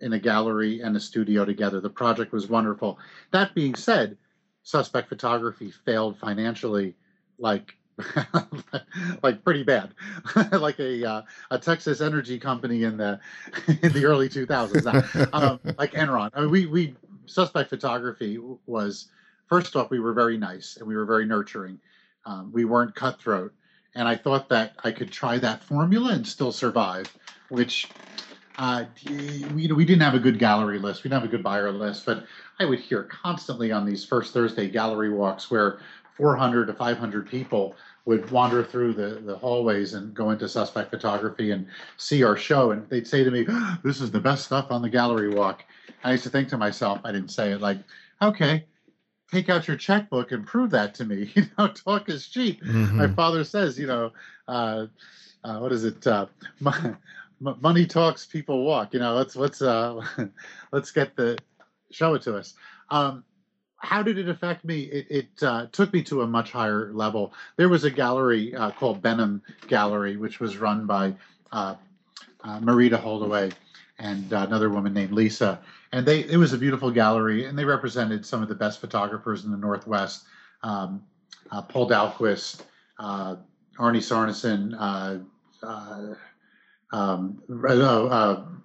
[0.00, 1.80] in a gallery and a studio together.
[1.80, 2.98] The project was wonderful.
[3.30, 4.18] That being said,
[4.64, 6.94] Suspect Photography failed financially
[7.38, 7.76] like
[9.22, 9.94] like pretty bad,
[10.52, 13.20] like a uh, a Texas energy company in the
[13.82, 16.30] in the early 2000s, um, like Enron.
[16.34, 16.94] I mean, we we
[17.26, 19.08] Suspect Photography was
[19.46, 21.78] first off we were very nice and we were very nurturing.
[22.24, 23.52] Um, we weren't cutthroat,
[23.94, 27.12] and I thought that I could try that formula and still survive,
[27.48, 27.88] which
[28.58, 31.02] uh, we, we didn't have a good gallery list.
[31.02, 32.26] We didn't have a good buyer list, but
[32.58, 35.80] I would hear constantly on these first Thursday gallery walks where
[36.16, 37.74] 400 to 500 people
[38.04, 42.72] would wander through the, the hallways and go into suspect photography and see our show.
[42.72, 43.46] And they'd say to me,
[43.84, 45.64] This is the best stuff on the gallery walk.
[46.02, 47.78] I used to think to myself, I didn't say it, like,
[48.20, 48.64] okay,
[49.30, 51.32] take out your checkbook and prove that to me.
[51.36, 52.62] You know, talk is cheap.
[52.62, 52.96] Mm-hmm.
[52.96, 54.12] My father says, you know,
[54.48, 54.86] uh,
[55.44, 56.06] uh, what is it?
[56.06, 56.26] Uh,
[57.40, 58.94] money talks, people walk.
[58.94, 60.00] You know, let's let's uh,
[60.72, 61.38] let's get the
[61.90, 62.54] show it to us.
[62.90, 63.24] Um,
[63.82, 64.82] how did it affect me?
[64.82, 67.34] It, it uh, took me to a much higher level.
[67.56, 71.14] There was a gallery uh, called Benham Gallery, which was run by
[71.50, 71.74] uh,
[72.44, 73.50] uh Marita Holdaway
[73.98, 75.60] and another woman named Lisa.
[75.92, 79.44] And they it was a beautiful gallery, and they represented some of the best photographers
[79.44, 80.24] in the Northwest.
[80.62, 81.02] Um,
[81.50, 82.62] uh, Paul Dahlquist,
[82.98, 83.36] uh,
[83.78, 84.74] Arnie Sarnison,
[86.92, 88.62] um,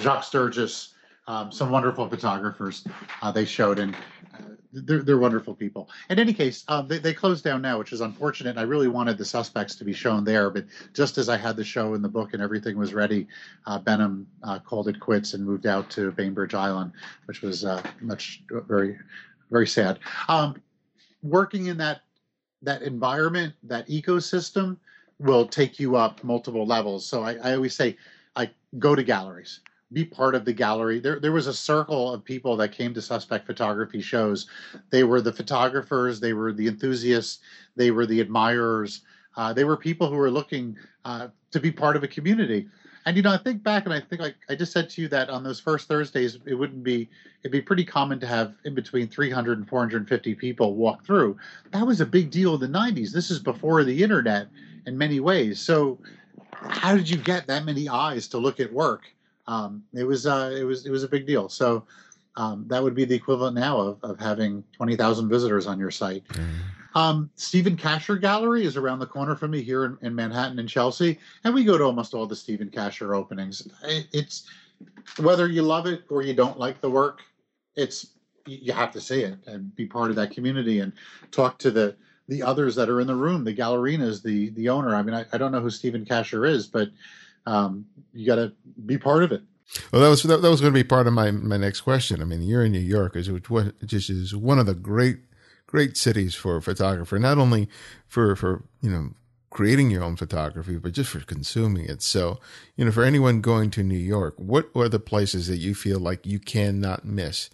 [0.00, 0.94] Jock Sturges,
[1.28, 2.84] um, some wonderful photographers
[3.20, 4.38] uh, they showed, and uh,
[4.72, 5.88] they're, they're wonderful people.
[6.08, 8.56] In any case, um, they, they closed down now, which is unfortunate.
[8.56, 10.64] I really wanted the suspects to be shown there, but
[10.94, 13.28] just as I had the show in the book and everything was ready,
[13.66, 16.92] uh, Benham uh, called it quits and moved out to Bainbridge Island,
[17.26, 18.96] which was uh, much very,
[19.50, 19.98] very sad.
[20.28, 20.60] Um,
[21.22, 22.00] working in that
[22.62, 24.78] that environment, that ecosystem,
[25.20, 27.06] will take you up multiple levels.
[27.06, 27.96] So I, I always say,
[28.34, 28.50] I
[28.80, 29.60] go to galleries
[29.92, 31.00] be part of the gallery.
[31.00, 34.46] There, there was a circle of people that came to suspect photography shows.
[34.90, 37.38] They were the photographers, they were the enthusiasts,
[37.76, 39.02] they were the admirers.
[39.36, 42.68] Uh, they were people who were looking uh, to be part of a community.
[43.06, 45.08] And you know, I think back, and I think like I just said to you
[45.08, 47.08] that on those first Thursdays, it wouldn't be
[47.42, 51.38] it'd be pretty common to have in between 300 and 450 people walk through.
[51.70, 53.12] That was a big deal in the 90s.
[53.12, 54.48] This is before the internet
[54.86, 55.60] in many ways.
[55.60, 55.98] So,
[56.52, 59.04] how did you get that many eyes to look at work?
[59.48, 61.48] Um, it was uh, it was it was a big deal.
[61.48, 61.84] So
[62.36, 65.90] um, that would be the equivalent now of, of having twenty thousand visitors on your
[65.90, 66.28] site.
[66.28, 66.48] Mm.
[66.94, 70.68] Um, Stephen Kasher Gallery is around the corner from me here in, in, Manhattan and
[70.68, 73.68] Chelsea, and we go to almost all the Stephen Kasher openings.
[73.84, 74.48] It, it's
[75.18, 77.20] whether you love it or you don't like the work,
[77.74, 78.08] it's
[78.46, 80.92] you have to see it and be part of that community and
[81.30, 81.96] talk to the
[82.28, 84.94] the others that are in the room, the gallerinas, the the owner.
[84.94, 86.90] I mean, I, I don't know who Stephen Kasher is, but
[87.48, 88.52] um, you got to
[88.84, 89.42] be part of it.
[89.92, 92.22] Well, that was that, that was going to be part of my my next question.
[92.22, 93.28] I mean, you're in New York, which
[93.86, 95.18] just is one of the great
[95.66, 97.18] great cities for a photographer.
[97.18, 97.68] Not only
[98.06, 99.10] for for you know
[99.50, 102.02] creating your own photography, but just for consuming it.
[102.02, 102.38] So,
[102.76, 105.98] you know, for anyone going to New York, what are the places that you feel
[105.98, 107.48] like you cannot miss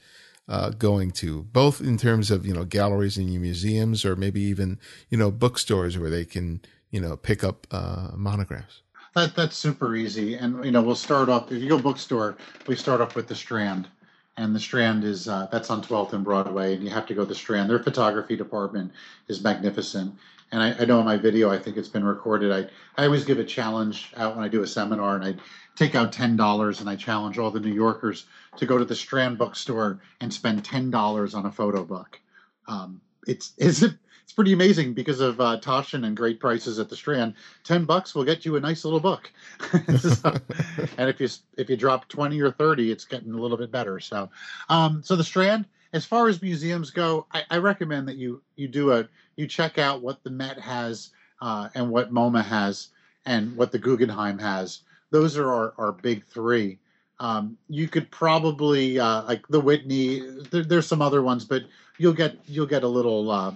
[0.49, 4.78] uh, going to, both in terms of, you know, galleries and museums or maybe even,
[5.09, 8.82] you know, bookstores where they can, you know, pick up uh, monographs?
[9.14, 11.52] That that's super easy, and you know we'll start off.
[11.52, 12.36] If you go bookstore,
[12.66, 13.88] we start off with the Strand,
[14.36, 17.22] and the Strand is uh, that's on 12th and Broadway, and you have to go
[17.22, 17.70] to the Strand.
[17.70, 18.90] Their photography department
[19.28, 20.16] is magnificent,
[20.50, 22.50] and I, I know in my video, I think it's been recorded.
[22.50, 22.68] I
[23.00, 25.36] I always give a challenge out when I do a seminar, and I
[25.76, 28.96] take out ten dollars, and I challenge all the New Yorkers to go to the
[28.96, 32.20] Strand bookstore and spend ten dollars on a photo book.
[32.66, 33.94] Um, it's is it
[34.25, 37.35] it's pretty amazing because of uh, Taschen and great prices at the Strand.
[37.62, 39.31] Ten bucks will get you a nice little book,
[39.99, 40.33] so,
[40.99, 44.01] and if you if you drop twenty or thirty, it's getting a little bit better.
[44.01, 44.31] So,
[44.68, 45.66] um, so the Strand.
[45.93, 49.07] As far as museums go, I, I recommend that you you do a
[49.37, 51.11] you check out what the Met has
[51.41, 52.89] uh, and what MoMA has
[53.27, 54.81] and what the Guggenheim has.
[55.11, 56.79] Those are our, our big three.
[57.20, 60.20] Um, you could probably uh, like the Whitney.
[60.51, 61.62] There, there's some other ones, but
[61.99, 63.55] you'll get you'll get a little uh,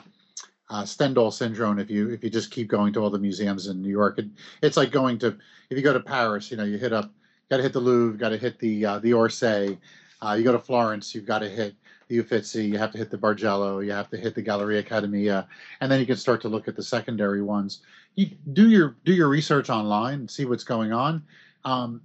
[0.70, 3.82] uh, Stendhal syndrome if you if you just keep going to all the museums in
[3.82, 4.18] New York.
[4.18, 4.26] It,
[4.62, 5.36] it's like going to
[5.70, 7.10] if you go to Paris, you know, you hit up,
[7.50, 9.78] got to hit the Louvre, got to hit the uh, the Orsay.
[10.20, 11.74] Uh, you go to Florence, you've got to hit
[12.08, 15.46] the Uffizi, you have to hit the Bargello, you have to hit the Galleria Accademia,
[15.80, 17.82] and then you can start to look at the secondary ones.
[18.16, 21.22] You do your do your research online, and see what's going on.
[21.64, 22.00] Um,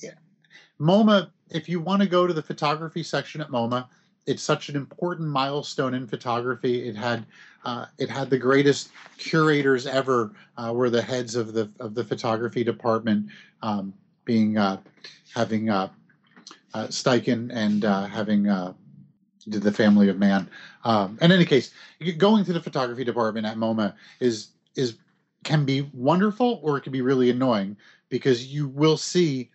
[0.00, 0.14] yeah.
[0.80, 3.86] MoMA, if you want to go to the photography section at MoMA,
[4.30, 6.88] it's such an important milestone in photography.
[6.88, 7.26] It had
[7.64, 10.30] uh, it had the greatest curators ever.
[10.56, 13.26] Uh, were the heads of the of the photography department,
[13.62, 13.92] um,
[14.24, 14.80] being uh,
[15.34, 15.88] having uh,
[16.74, 18.44] uh, Steichen and uh, having
[19.48, 20.48] did the Family of Man.
[20.84, 21.72] Um, in any case,
[22.18, 24.96] going to the photography department at MoMA is is
[25.42, 27.76] can be wonderful or it can be really annoying
[28.10, 29.50] because you will see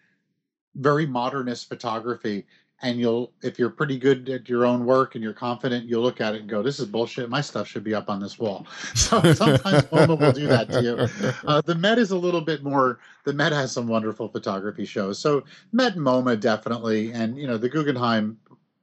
[0.76, 2.46] very modernist photography
[2.86, 6.22] and you'll if you're pretty good at your own work and you're confident you'll look
[6.22, 7.30] at it and go this is bullshit.
[7.32, 8.68] My stuff should be up on this wall.
[8.96, 11.32] So sometimes moma will do that to you.
[11.46, 15.18] Uh, the met is a little bit more the met has some wonderful photography shows.
[15.20, 18.38] So met moma definitely and you know the guggenheim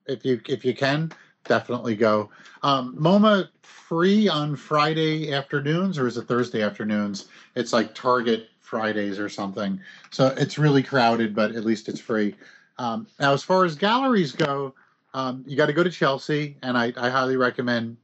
[0.07, 1.12] if you if you can
[1.44, 2.30] definitely go.
[2.62, 7.28] Um, moma free on friday afternoons or is it thursday afternoons?
[7.55, 9.80] It's like target fridays or something.
[10.11, 12.34] So it's really crowded but at least it's free
[12.79, 14.75] um, now, as far as galleries go,
[15.14, 17.97] um, you got to go to Chelsea, and I, I, highly recommend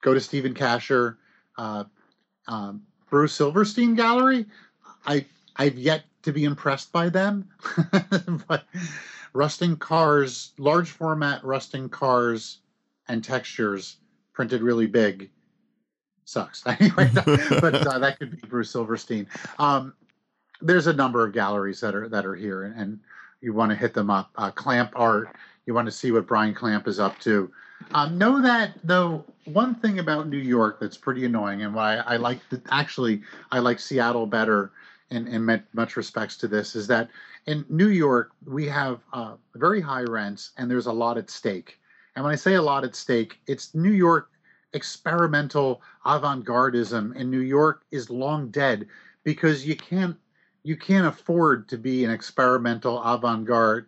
[0.00, 1.16] go to Stephen Kasher,
[1.58, 1.84] uh,
[2.46, 4.46] um, Bruce Silverstein Gallery.
[5.06, 5.24] I
[5.56, 7.48] I've yet to be impressed by them,
[8.48, 8.64] but
[9.32, 12.58] rusting cars, large format rusting cars,
[13.08, 13.96] and textures
[14.32, 15.30] printed really big
[16.24, 16.64] sucks.
[16.66, 19.26] Anyway, but uh, that could be Bruce Silverstein.
[19.58, 19.94] Um,
[20.60, 23.00] there's a number of galleries that are that are here, and, and
[23.46, 24.30] you want to hit them up.
[24.36, 25.36] Uh, Clamp Art,
[25.66, 27.48] you want to see what Brian Clamp is up to.
[27.92, 32.16] Um, know that though, one thing about New York that's pretty annoying, and why I,
[32.16, 33.22] like the, actually
[33.52, 34.72] I like Seattle better
[35.10, 37.08] in, in much respects to this, is that
[37.46, 41.78] in New York we have uh, very high rents and there's a lot at stake.
[42.16, 44.30] And when I say a lot at stake, it's New York
[44.72, 48.88] experimental avant-gardism in New York is long dead
[49.22, 50.16] because you can't
[50.66, 53.86] you can't afford to be an experimental avant-garde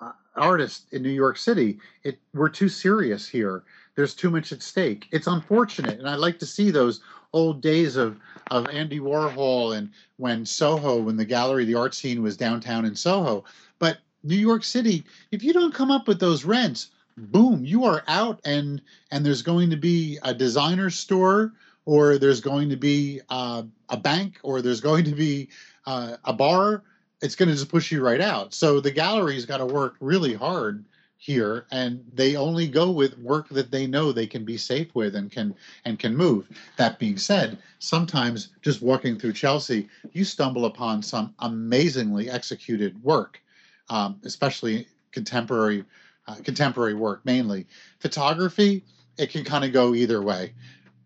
[0.00, 1.78] uh, artist in New York City.
[2.02, 3.62] It we're too serious here.
[3.94, 5.06] There's too much at stake.
[5.12, 7.02] It's unfortunate, and I like to see those
[7.32, 8.18] old days of
[8.50, 12.96] of Andy Warhol and when Soho, when the gallery, the art scene was downtown in
[12.96, 13.44] Soho.
[13.78, 18.02] But New York City, if you don't come up with those rents, boom, you are
[18.08, 18.82] out, and
[19.12, 21.52] and there's going to be a designer store
[21.84, 25.48] or there's going to be uh, a bank, or there's going to be
[25.86, 26.82] uh, a bar,
[27.20, 28.54] it's going to just push you right out.
[28.54, 30.84] So the gallery's got to work really hard
[31.16, 35.14] here and they only go with work that they know they can be safe with
[35.14, 35.54] and can
[35.86, 36.46] and can move.
[36.76, 43.40] That being said sometimes just walking through chelsea you stumble upon some amazingly executed work
[43.88, 45.84] um, especially contemporary
[46.26, 47.66] uh, contemporary work mainly.
[48.00, 48.84] Photography
[49.16, 50.52] it can kind of go either way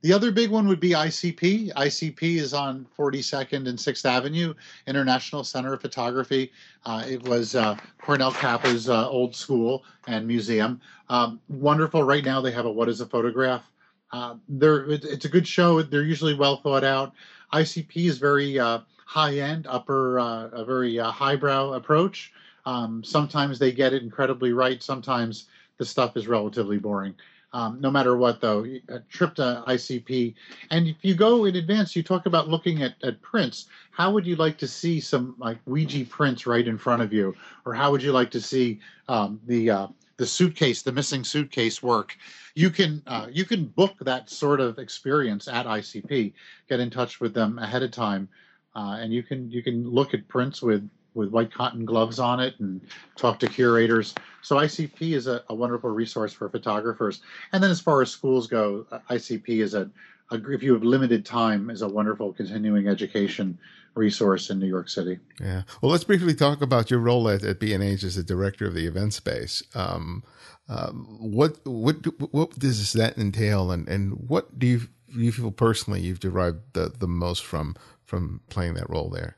[0.02, 1.72] the other big one would be ICP.
[1.72, 4.54] ICP is on 42nd and 6th Avenue,
[4.86, 6.52] International Center of Photography.
[6.84, 10.80] Uh, it was uh, Cornell Capa's uh, old school and museum.
[11.08, 12.02] Um, wonderful.
[12.02, 13.68] Right now, they have a What is a Photograph?
[14.12, 15.82] Uh, they're, it's a good show.
[15.82, 17.12] They're usually well thought out.
[17.52, 22.32] ICP is very uh, high end, upper, uh, a very highbrow approach.
[22.66, 24.82] Um, sometimes they get it incredibly right.
[24.82, 25.46] Sometimes
[25.78, 27.14] the stuff is relatively boring.
[27.52, 30.34] Um, no matter what, though, a trip to ICP.
[30.70, 33.66] And if you go in advance, you talk about looking at, at prints.
[33.90, 37.34] How would you like to see some like Weegee prints right in front of you,
[37.64, 39.86] or how would you like to see um, the uh,
[40.18, 42.16] the suitcase, the missing suitcase work?
[42.54, 46.34] You can uh, you can book that sort of experience at ICP.
[46.68, 48.28] Get in touch with them ahead of time,
[48.76, 50.88] uh, and you can you can look at prints with
[51.18, 52.80] with white cotton gloves on it and
[53.16, 54.14] talk to curators.
[54.42, 57.20] So ICP is a, a wonderful resource for photographers.
[57.52, 59.90] And then as far as schools go, ICP is a,
[60.30, 63.58] a if you have limited time, is a wonderful continuing education
[63.94, 65.18] resource in New York City.
[65.40, 65.62] Yeah.
[65.82, 68.86] Well, let's briefly talk about your role at, at B&H as the director of the
[68.86, 69.62] event space.
[69.74, 70.22] Um,
[70.68, 71.96] um, what what
[72.30, 76.92] what does that entail, and, and what do you you feel personally you've derived the,
[76.96, 79.37] the most from from playing that role there?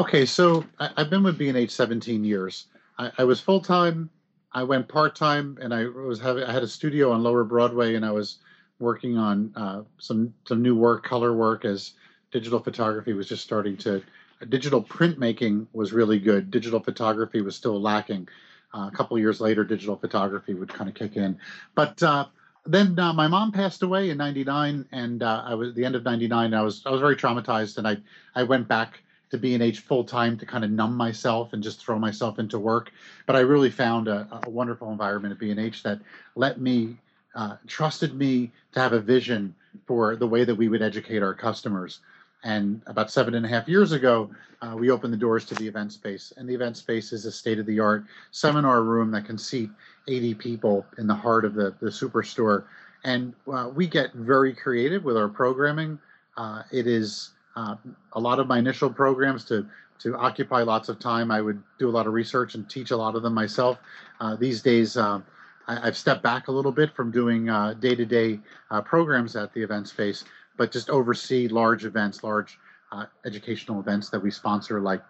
[0.00, 2.68] Okay, so I, have been with B&H 17 years.
[2.98, 4.08] I, I was full time.
[4.50, 6.42] I went part time, and I was having.
[6.42, 8.38] I had a studio on Lower Broadway, and I was
[8.78, 11.92] working on uh, some some new work, color work, as
[12.30, 14.02] digital photography was just starting to.
[14.48, 16.50] Digital printmaking was really good.
[16.50, 18.26] Digital photography was still lacking.
[18.74, 21.36] Uh, a couple years later, digital photography would kind of kick in.
[21.74, 22.24] But uh,
[22.64, 26.04] then uh, my mom passed away in '99, and uh, I was the end of
[26.04, 26.54] '99.
[26.54, 27.98] I was I was very traumatized, and I
[28.34, 31.98] I went back to B&H full time to kind of numb myself and just throw
[31.98, 32.90] myself into work.
[33.26, 36.00] But I really found a, a wonderful environment at B&H that
[36.34, 36.96] let me,
[37.34, 39.54] uh, trusted me to have a vision
[39.86, 42.00] for the way that we would educate our customers.
[42.42, 44.30] And about seven and a half years ago,
[44.62, 46.32] uh, we opened the doors to the event space.
[46.36, 49.70] And the event space is a state of the art seminar room that can seat
[50.08, 52.64] 80 people in the heart of the, the superstore.
[53.04, 55.98] And uh, we get very creative with our programming.
[56.36, 57.76] Uh, it is uh,
[58.12, 59.66] a lot of my initial programs to
[60.00, 61.30] to occupy lots of time.
[61.30, 63.78] I would do a lot of research and teach a lot of them myself.
[64.18, 65.20] Uh, these days, uh,
[65.68, 67.46] I, have stepped back a little bit from doing
[67.80, 68.40] day to day
[68.86, 70.24] programs at the event space,
[70.56, 72.58] but just oversee large events, large
[72.92, 75.02] uh, educational events that we sponsor, like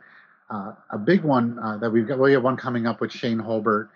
[0.51, 2.19] uh, a big one uh, that we've got.
[2.19, 3.89] We have one coming up with Shane Hurlbut,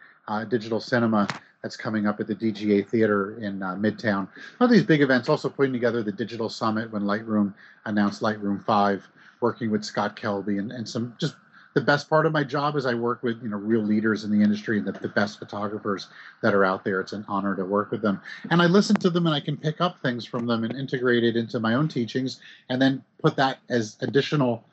[0.49, 1.29] Digital Cinema,
[1.65, 4.29] that's coming up at the DGA Theater in Midtown.
[4.59, 7.55] One of these big events, also putting together the Digital Summit when Lightroom
[7.87, 9.09] announced Lightroom 5,
[9.41, 11.37] working with Scott Kelby and, and some just
[11.73, 14.31] the best part of my job is I work with you know real leaders in
[14.31, 16.09] the industry and the, the best photographers
[16.43, 17.01] that are out there.
[17.01, 19.57] It's an honor to work with them, and I listen to them and I can
[19.57, 23.37] pick up things from them and integrate it into my own teachings, and then put
[23.37, 24.65] that as additional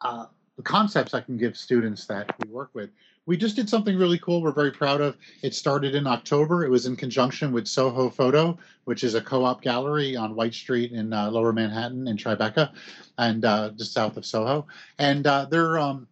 [0.00, 0.26] uh,
[0.62, 2.90] concepts I can give students that we work with.
[3.26, 4.40] We just did something really cool.
[4.40, 5.16] We're very proud of.
[5.42, 6.64] It started in October.
[6.64, 10.92] It was in conjunction with Soho Photo, which is a co-op gallery on White Street
[10.92, 12.72] in uh, Lower Manhattan in Tribeca,
[13.18, 14.66] and uh, just south of Soho.
[14.98, 16.08] And uh, they're um,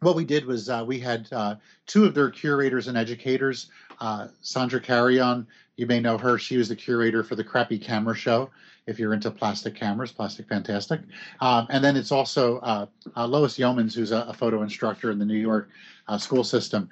[0.00, 1.54] what we did was uh, we had uh,
[1.86, 3.70] two of their curators and educators.
[4.00, 5.46] Uh, Sandra Carrion,
[5.76, 6.38] you may know her.
[6.38, 8.50] She was the curator for the Crappy Camera Show.
[8.86, 11.00] If you're into plastic cameras, Plastic Fantastic.
[11.40, 15.18] Um, and then it's also uh, uh, Lois Yeomans, who's a, a, photo instructor in
[15.18, 15.68] the New York
[16.08, 16.90] uh, school system.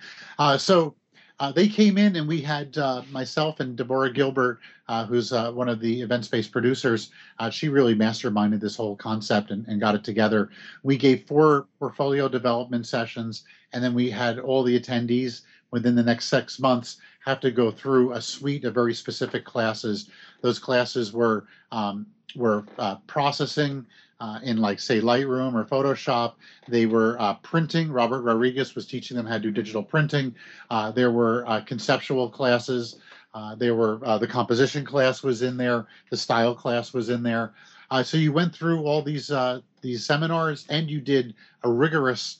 [0.58, 0.94] so
[1.40, 5.50] uh, they came in and we had uh, myself and Deborah Gilbert, uh, who's uh,
[5.50, 7.10] one of the event space producers.
[7.38, 10.50] Uh, she really masterminded this whole concept and, and, got it together.
[10.82, 16.02] We gave four portfolio development sessions, and then we had all the attendees within the
[16.02, 20.10] next six months have to go through a suite of very specific classes.
[20.40, 22.06] Those classes were um,
[22.36, 23.84] were uh, processing,
[24.20, 26.34] uh, in like say Lightroom or Photoshop.
[26.68, 27.90] They were uh, printing.
[27.90, 30.34] Robert Rodriguez was teaching them how to do digital printing.
[30.70, 32.96] Uh, there were uh, conceptual classes.
[33.32, 35.86] Uh, there were the composition class was in there.
[36.10, 37.54] The style class was in there.
[38.02, 39.30] so you went through all these
[39.80, 42.38] these seminars and you did a rigorous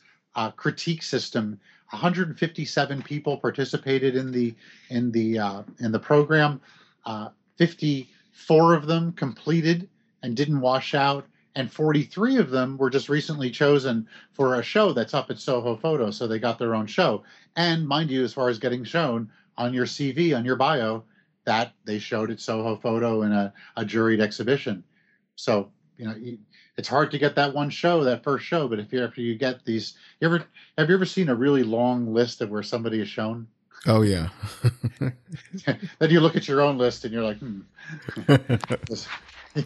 [0.57, 1.59] critique system.
[1.91, 4.55] 157 people participated in the
[4.91, 6.61] in the uh, in the program.
[7.05, 9.89] Uh, 54 of them completed
[10.23, 11.27] and didn't wash out
[11.57, 15.77] and 43 of them were just recently chosen for a show that's up at Soho
[15.77, 16.11] Photo.
[16.11, 17.25] So they got their own show.
[17.57, 21.05] And mind you, as far as getting shown on your CV, on your bio,
[21.45, 24.85] that they showed at Soho Photo in a, a juried exhibition.
[25.35, 26.15] So, you know,
[26.81, 28.67] it's hard to get that one show, that first show.
[28.67, 30.43] But if you after you get these, you ever
[30.79, 33.47] have you ever seen a really long list of where somebody is shown?
[33.87, 34.31] Oh yeah.
[35.99, 37.61] then you look at your own list and you're like, hmm.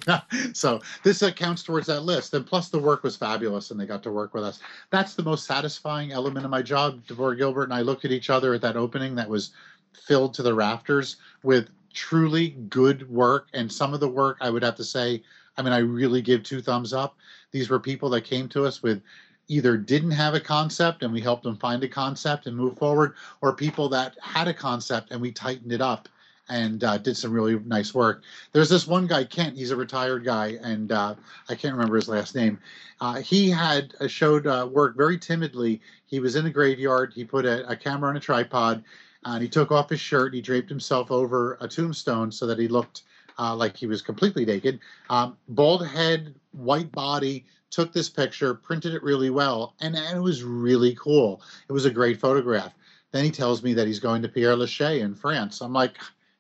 [0.09, 0.21] yeah.
[0.55, 2.35] So this accounts towards that list.
[2.35, 4.59] And plus, the work was fabulous, and they got to work with us.
[4.91, 7.07] That's the most satisfying element of my job.
[7.07, 9.51] Deborah Gilbert and I looked at each other at that opening that was
[9.93, 13.49] filled to the rafters with truly good work.
[13.55, 15.23] And some of the work, I would have to say,
[15.57, 17.17] I mean, I really give two thumbs up.
[17.53, 19.03] These were people that came to us with
[19.49, 23.15] either didn't have a concept and we helped them find a concept and move forward,
[23.41, 26.09] or people that had a concept and we tightened it up
[26.49, 28.23] and uh, did some really nice work.
[28.53, 29.57] There's this one guy, Kent.
[29.57, 31.15] He's a retired guy, and uh,
[31.49, 32.59] I can't remember his last name.
[33.01, 35.81] Uh, he had uh, showed uh, work very timidly.
[36.07, 37.13] He was in a graveyard.
[37.15, 38.85] He put a, a camera on a tripod,
[39.25, 40.35] and he took off his shirt.
[40.35, 43.05] He draped himself over a tombstone so that he looked
[43.39, 44.81] uh, like he was completely naked.
[45.11, 47.45] Um, bald head, white body.
[47.71, 51.43] Took this picture, printed it really well, and, and it was really cool.
[51.69, 52.73] It was a great photograph.
[53.11, 55.61] Then he tells me that he's going to Père Lachaise in France.
[55.61, 55.97] I'm like,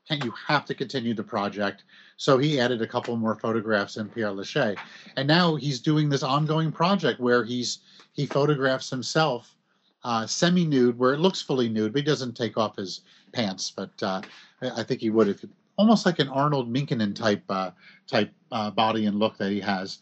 [0.06, 1.82] can you have to continue the project?
[2.18, 4.76] So he added a couple more photographs in Père Lachaise,
[5.16, 7.78] and now he's doing this ongoing project where he's
[8.12, 9.56] he photographs himself
[10.04, 13.00] uh, semi-nude, where it looks fully nude, but he doesn't take off his
[13.32, 13.72] pants.
[13.74, 14.20] But uh,
[14.62, 15.44] I think he would if
[15.76, 17.70] almost like an Arno Minkkinen type uh,
[18.06, 19.98] type uh, body and look that he has,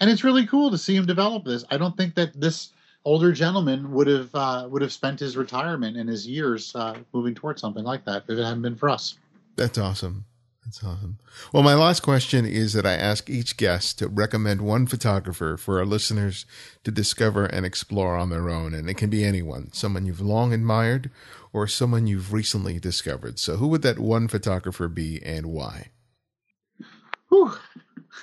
[0.00, 1.64] and it's really cool to see him develop this.
[1.70, 2.70] I don't think that this
[3.04, 7.34] older gentleman would have uh, would have spent his retirement and his years uh, moving
[7.34, 9.18] towards something like that if it hadn't been for us.
[9.56, 10.24] That's awesome.
[10.64, 11.18] That's awesome.
[11.52, 15.78] Well, my last question is that I ask each guest to recommend one photographer for
[15.78, 16.46] our listeners
[16.84, 18.72] to discover and explore on their own.
[18.72, 21.10] And it can be anyone, someone you've long admired
[21.52, 23.38] or someone you've recently discovered.
[23.38, 25.90] So, who would that one photographer be and why?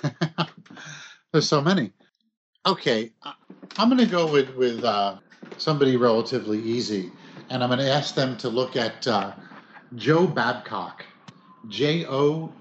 [1.32, 1.92] There's so many.
[2.66, 3.12] Okay,
[3.76, 5.18] I'm going to go with, with uh,
[5.58, 7.12] somebody relatively easy.
[7.50, 9.32] And I'm going to ask them to look at uh,
[9.94, 11.04] Joe Babcock
[11.68, 12.52] J O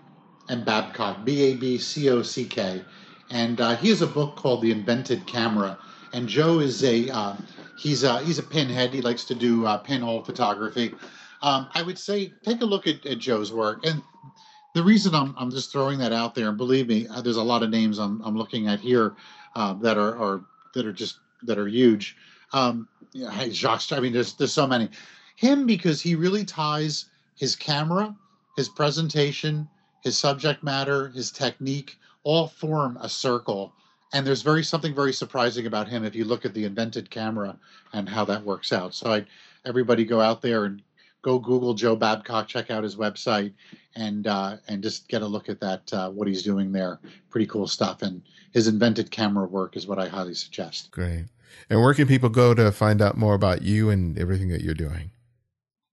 [0.49, 2.84] and Babcock, B A B C O C K.
[3.32, 5.78] and uh, he has a book called The Invented Camera.
[6.14, 7.36] And Joe is a uh,
[7.78, 8.93] he's a he's a pinhead.
[8.93, 10.93] He likes to do uh, pinhole photography.
[11.41, 14.02] Um, I would say take a look at, at Joe's work, and
[14.76, 17.43] the reason I'm I'm just throwing that out there, and believe me, uh, there's a
[17.43, 19.16] lot of names I'm I'm looking at here
[19.56, 20.41] uh, that are, are
[20.74, 22.18] that are just that are huge.
[22.54, 24.89] Um, yeah, Jacques, I mean, there's there's so many.
[25.38, 27.06] Him because he really ties
[27.38, 28.16] his camera,
[28.56, 29.68] his presentation,
[30.02, 33.74] his subject matter, his technique, all form a circle.
[34.14, 37.58] And there's very something very surprising about him if you look at the invented camera
[37.93, 38.93] and how that works out.
[38.93, 39.26] So I
[39.66, 40.82] everybody go out there and
[41.22, 43.54] go Google Joe Babcock, check out his website,
[43.95, 46.99] and uh, and just get a look at that uh, what he's doing there.
[47.30, 48.22] Pretty cool stuff, and
[48.52, 50.91] his invented camera work is what I highly suggest.
[50.91, 51.26] Great.
[51.70, 54.74] And where can people go to find out more about you and everything that you're
[54.74, 55.12] doing?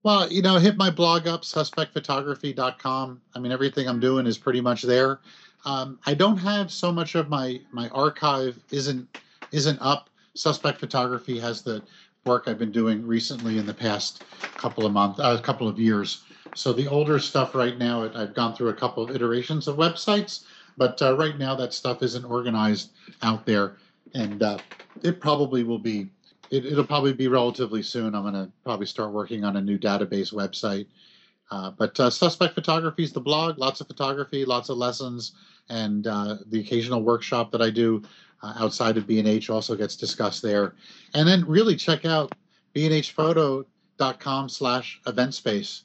[0.08, 3.20] Well, you know, hit my blog up, suspectphotography.com.
[3.34, 5.20] I mean, everything I'm doing is pretty much there.
[5.66, 9.20] Um, I don't have so much of my my archive isn't
[9.52, 10.08] isn't up.
[10.32, 11.82] Suspect Photography has the
[12.24, 14.24] work I've been doing recently in the past
[14.56, 16.22] couple of months, a uh, couple of years.
[16.54, 20.44] So the older stuff right now, I've gone through a couple of iterations of websites,
[20.78, 23.76] but uh, right now that stuff isn't organized out there,
[24.14, 24.56] and uh,
[25.02, 26.08] it probably will be.
[26.50, 28.14] It, will probably be relatively soon.
[28.14, 30.86] I'm going to probably start working on a new database website.
[31.50, 33.58] Uh, but uh, Suspect Photography is the blog.
[33.58, 35.32] Lots of photography, lots of lessons,
[35.68, 38.02] and uh, the occasional workshop that I do
[38.42, 40.74] uh, outside of B&H also gets discussed there.
[41.14, 42.34] And then really check out
[42.74, 45.84] bnhphoto.com slash event space.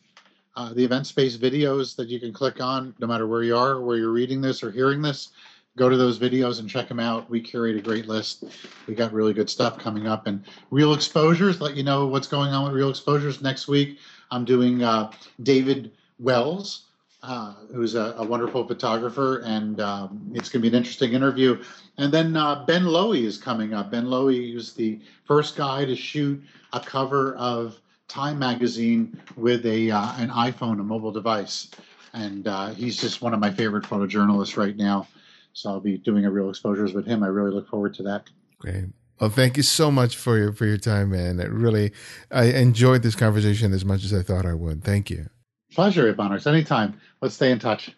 [0.55, 3.81] Uh, the event space videos that you can click on no matter where you are,
[3.81, 5.29] where you're reading this or hearing this.
[5.75, 7.29] Go to those videos and check them out.
[7.29, 8.43] We curate a great list.
[8.87, 10.27] We got really good stuff coming up.
[10.27, 13.97] And Real Exposures, let you know what's going on with Real Exposures next week.
[14.29, 15.11] I'm doing uh,
[15.41, 16.85] David Wells,
[17.23, 21.63] uh, who's a, a, wonderful photographer, and um, it's going to be an interesting interview.
[21.97, 23.89] And then uh, Ben Lowy is coming up.
[23.91, 26.43] Ben Lowy is the first guy to shoot
[26.73, 31.71] a cover of Time magazine with a uh, an iPhone, a mobile device,
[32.13, 35.07] and uh, he's just one of my favorite photojournalists right now.
[35.53, 37.23] So I'll be doing a real exposures with him.
[37.23, 38.29] I really look forward to that.
[38.59, 38.85] Great.
[39.19, 41.39] Well, thank you so much for your for your time, man.
[41.39, 41.93] It really,
[42.31, 44.83] I enjoyed this conversation as much as I thought I would.
[44.83, 45.29] Thank you.
[45.71, 46.47] Pleasure, Ibarionex.
[46.47, 46.99] Anytime.
[47.21, 47.91] Let's stay in touch.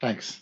[0.00, 0.40] Thanks.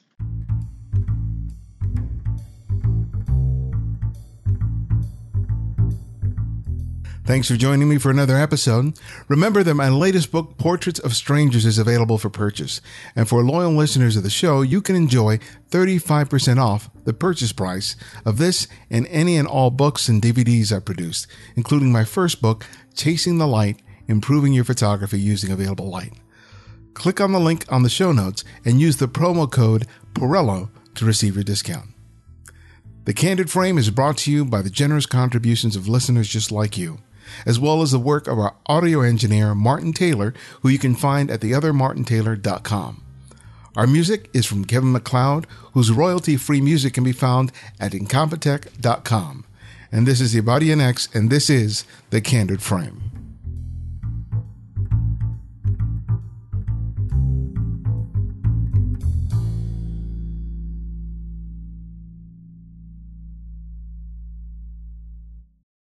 [7.25, 8.99] Thanks for joining me for another episode.
[9.29, 12.81] Remember that my latest book, Portraits of Strangers, is available for purchase.
[13.15, 15.39] And for loyal listeners of the show, you can enjoy
[15.71, 17.95] 35% off the purchase price
[18.25, 22.67] of this and any and all books and DVDs I produced, including my first book,
[22.97, 26.15] Chasing the Light Improving Your Photography Using Available Light.
[26.95, 31.05] Click on the link on the show notes and use the promo code Perello to
[31.05, 31.87] receive your discount.
[33.05, 36.77] The Candid Frame is brought to you by the generous contributions of listeners just like
[36.77, 36.99] you
[37.47, 41.31] as well as the work of our audio engineer, Martin Taylor, who you can find
[41.31, 43.03] at theothermartintaylor.com.
[43.77, 49.45] Our music is from Kevin MacLeod, whose royalty free music can be found at incompetech.com.
[49.91, 53.02] And this is Ibarionex, and this is The Candid Frame.